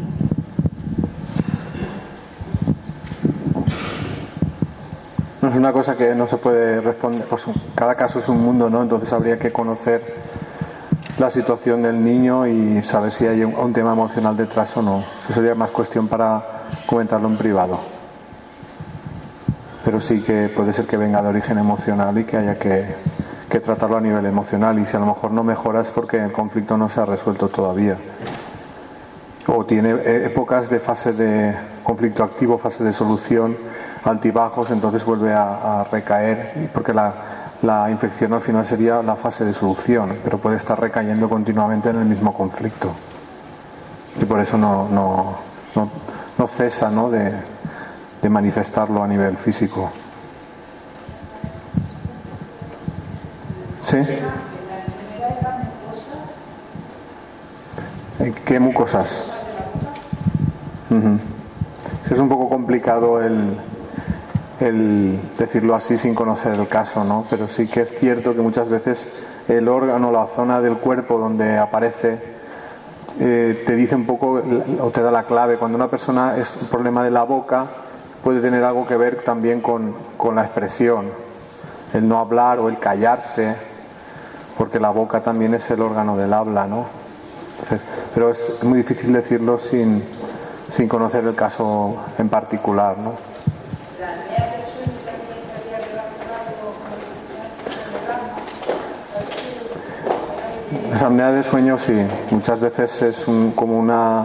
[5.40, 8.68] No es una cosa que no se puede responder, pues cada caso es un mundo,
[8.68, 8.82] ¿no?
[8.82, 10.25] Entonces habría que conocer
[11.18, 15.02] la situación del niño y saber si hay un, tema emocional detrás o no.
[15.24, 16.42] Eso sería más cuestión para
[16.86, 17.80] comentarlo en privado.
[19.84, 22.84] Pero sí que puede ser que venga de origen emocional y que haya que,
[23.48, 24.78] que tratarlo a nivel emocional.
[24.78, 27.48] Y si a lo mejor no mejora es porque el conflicto no se ha resuelto
[27.48, 27.96] todavía.
[29.46, 33.56] O tiene eh, épocas de fase de conflicto activo, fase de solución,
[34.04, 39.44] altibajos, entonces vuelve a, a recaer, porque la, la infección al final sería la fase
[39.44, 42.92] de solución, pero puede estar recayendo continuamente en el mismo conflicto.
[44.20, 45.36] Y por eso no, no,
[45.74, 45.90] no,
[46.38, 47.10] no cesa ¿no?
[47.10, 47.32] De,
[48.22, 49.90] de manifestarlo a nivel físico.
[53.82, 53.98] ¿Sí?
[58.18, 59.38] ¿En ¿Qué mucosas?
[62.10, 63.56] Es un poco complicado el,
[64.60, 67.26] el decirlo así sin conocer el caso, ¿no?
[67.28, 71.58] Pero sí que es cierto que muchas veces el órgano, la zona del cuerpo donde
[71.58, 72.18] aparece,
[73.20, 74.42] eh, te dice un poco
[74.80, 75.56] o te da la clave.
[75.56, 77.66] Cuando una persona es un problema de la boca,
[78.24, 81.06] puede tener algo que ver también con, con la expresión,
[81.92, 83.56] el no hablar o el callarse,
[84.56, 86.86] porque la boca también es el órgano del habla, ¿no?
[88.14, 90.02] Pero es muy difícil decirlo sin,
[90.70, 93.12] sin conocer el caso en particular, ¿no?
[101.02, 101.94] Apnea de sueño sí,
[102.30, 104.24] muchas veces es un- como una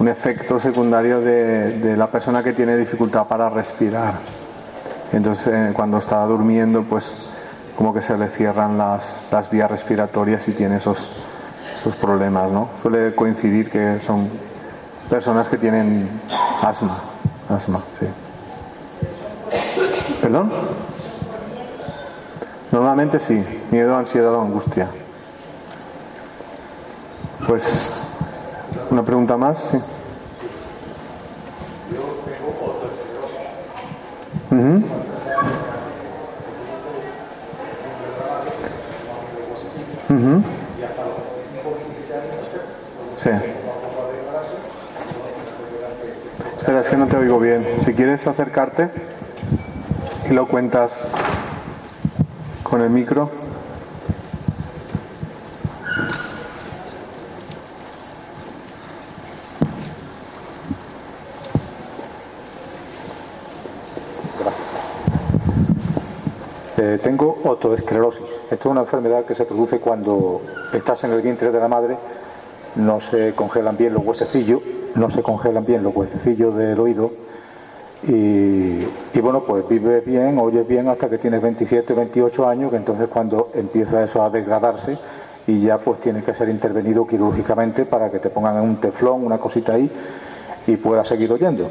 [0.00, 4.14] un efecto secundario de, de la persona que tiene dificultad para respirar.
[5.12, 7.32] Entonces, eh, cuando está durmiendo, pues
[7.76, 11.24] como que se le cierran las, las vías respiratorias y tiene esos,
[11.80, 12.68] esos problemas, ¿no?
[12.80, 14.28] Suele coincidir que son
[15.10, 16.08] personas que tienen
[16.62, 16.96] asma,
[17.48, 18.06] asma, sí.
[20.22, 20.52] ¿Perdón?
[22.70, 24.86] Normalmente sí, miedo, ansiedad o angustia.
[27.46, 28.08] Pues,
[28.90, 29.78] una pregunta más, sí.
[40.10, 40.42] Ujú.
[43.22, 43.30] Sí.
[46.58, 47.66] Espera, es que no te oigo bien.
[47.84, 48.90] Si quieres acercarte
[50.30, 51.12] y lo cuentas
[52.62, 53.30] con el micro.
[66.88, 68.24] Eh, tengo otoesclerosis.
[68.50, 70.40] Esto es una enfermedad que se produce cuando
[70.72, 71.98] estás en el vientre de la madre,
[72.76, 74.62] no se congelan bien los huesecillos,
[74.94, 77.10] no se congelan bien los huesecillos del oído
[78.04, 78.78] y,
[79.12, 83.06] y bueno, pues vives bien, oyes bien hasta que tienes 27, 28 años, que entonces
[83.08, 84.96] cuando empieza eso a degradarse
[85.46, 89.36] y ya pues tiene que ser intervenido quirúrgicamente para que te pongan un teflón, una
[89.36, 89.90] cosita ahí
[90.66, 91.68] y puedas seguir oyendo.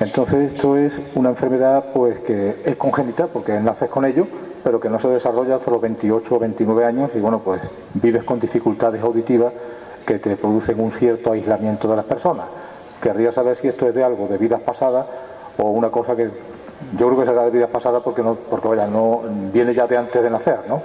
[0.00, 4.26] Entonces esto es una enfermedad pues que es congénita porque naces con ello,
[4.64, 7.60] pero que no se desarrolla hasta los 28 o 29 años y bueno pues
[7.94, 9.52] vives con dificultades auditivas
[10.04, 12.46] que te producen un cierto aislamiento de las personas.
[13.00, 15.06] Querría saber si esto es de algo de vidas pasadas
[15.58, 16.28] o una cosa que
[16.98, 19.20] yo creo que será de vidas pasadas porque no porque vaya no
[19.52, 20.82] viene ya de antes de nacer, ¿no?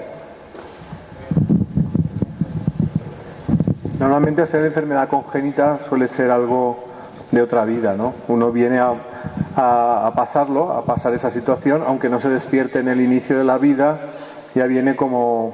[4.00, 6.89] Normalmente ser enfermedad congénita suele ser algo
[7.32, 8.14] de otra vida, ¿no?
[8.28, 8.94] Uno viene a,
[9.56, 13.58] a, pasarlo, a pasar esa situación, aunque no se despierte en el inicio de la
[13.58, 14.00] vida,
[14.56, 15.54] ya viene como,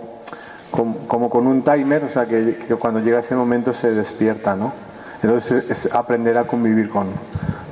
[0.71, 4.73] como, con un timer, o sea, que, cuando llega ese momento se despierta, ¿no?
[5.21, 7.07] Entonces es aprender a convivir con,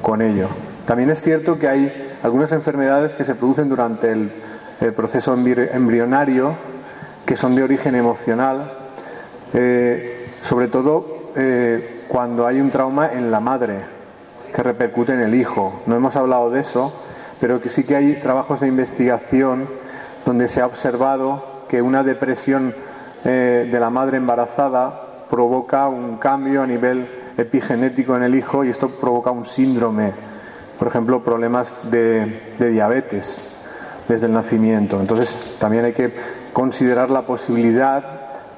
[0.01, 0.47] con ello.
[0.86, 1.93] También es cierto que hay
[2.24, 4.32] algunas enfermedades que se producen durante el,
[4.82, 6.56] el proceso embrionario,
[7.26, 8.72] que son de origen emocional,
[9.54, 13.93] eh, sobre todo eh, cuando hay un trauma en la madre
[14.54, 15.82] que repercute en el hijo.
[15.86, 16.93] No hemos hablado de eso,
[17.39, 19.68] pero que sí que hay trabajos de investigación
[20.26, 22.74] donde se ha observado que una depresión
[23.26, 28.70] eh, de la madre embarazada provoca un cambio a nivel epigenético en el hijo y
[28.70, 30.12] esto provoca un síndrome,
[30.78, 33.62] por ejemplo, problemas de, de diabetes
[34.08, 34.99] desde el nacimiento.
[34.99, 36.14] Entonces también hay que
[36.54, 38.04] considerar la posibilidad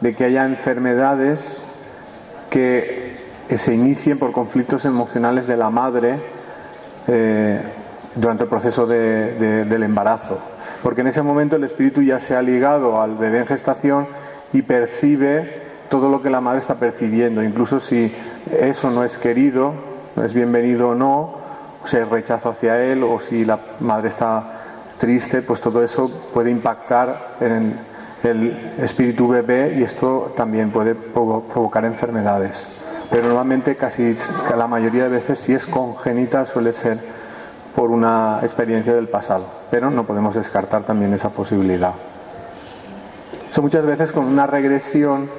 [0.02, 1.80] de que haya enfermedades
[2.50, 3.05] que
[3.48, 6.20] que se inicien por conflictos emocionales de la madre
[7.08, 7.62] eh,
[8.16, 10.40] durante el proceso de, de, del embarazo.
[10.82, 14.08] Porque en ese momento el espíritu ya se ha ligado al bebé en gestación
[14.54, 18.14] y percibe todo lo que la madre está percibiendo, incluso si
[18.60, 19.74] eso no es querido,
[20.16, 21.36] no es bienvenido o no,
[21.84, 24.44] o sea, rechazo hacia él, o si la madre está
[25.00, 27.78] triste, pues todo eso puede impactar en
[28.24, 32.85] el espíritu bebé y esto también puede provocar enfermedades
[33.16, 34.18] pero normalmente casi
[34.58, 36.98] la mayoría de veces si es congénita suele ser
[37.74, 41.94] por una experiencia del pasado, pero no podemos descartar también esa posibilidad.
[43.50, 45.30] Eso muchas veces con una regresión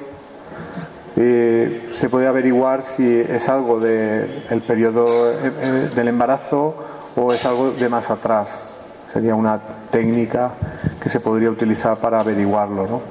[1.17, 6.83] eh, se puede averiguar si es algo del de periodo eh, del embarazo
[7.15, 8.79] o es algo de más atrás.
[9.13, 9.59] Sería una
[9.91, 10.49] técnica
[10.99, 12.87] que se podría utilizar para averiguarlo.
[12.87, 13.01] ¿no?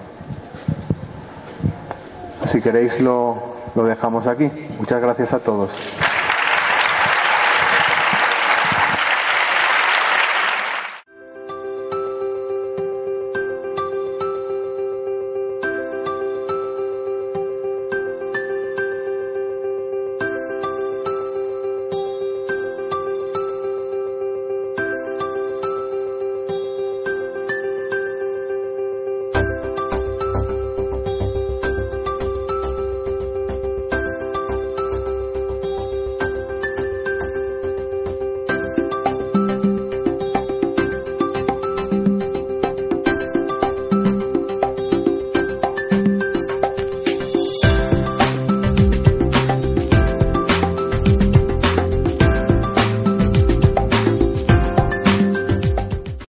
[2.48, 4.50] Si queréis lo, lo dejamos aquí.
[4.78, 5.70] Muchas gracias a todos.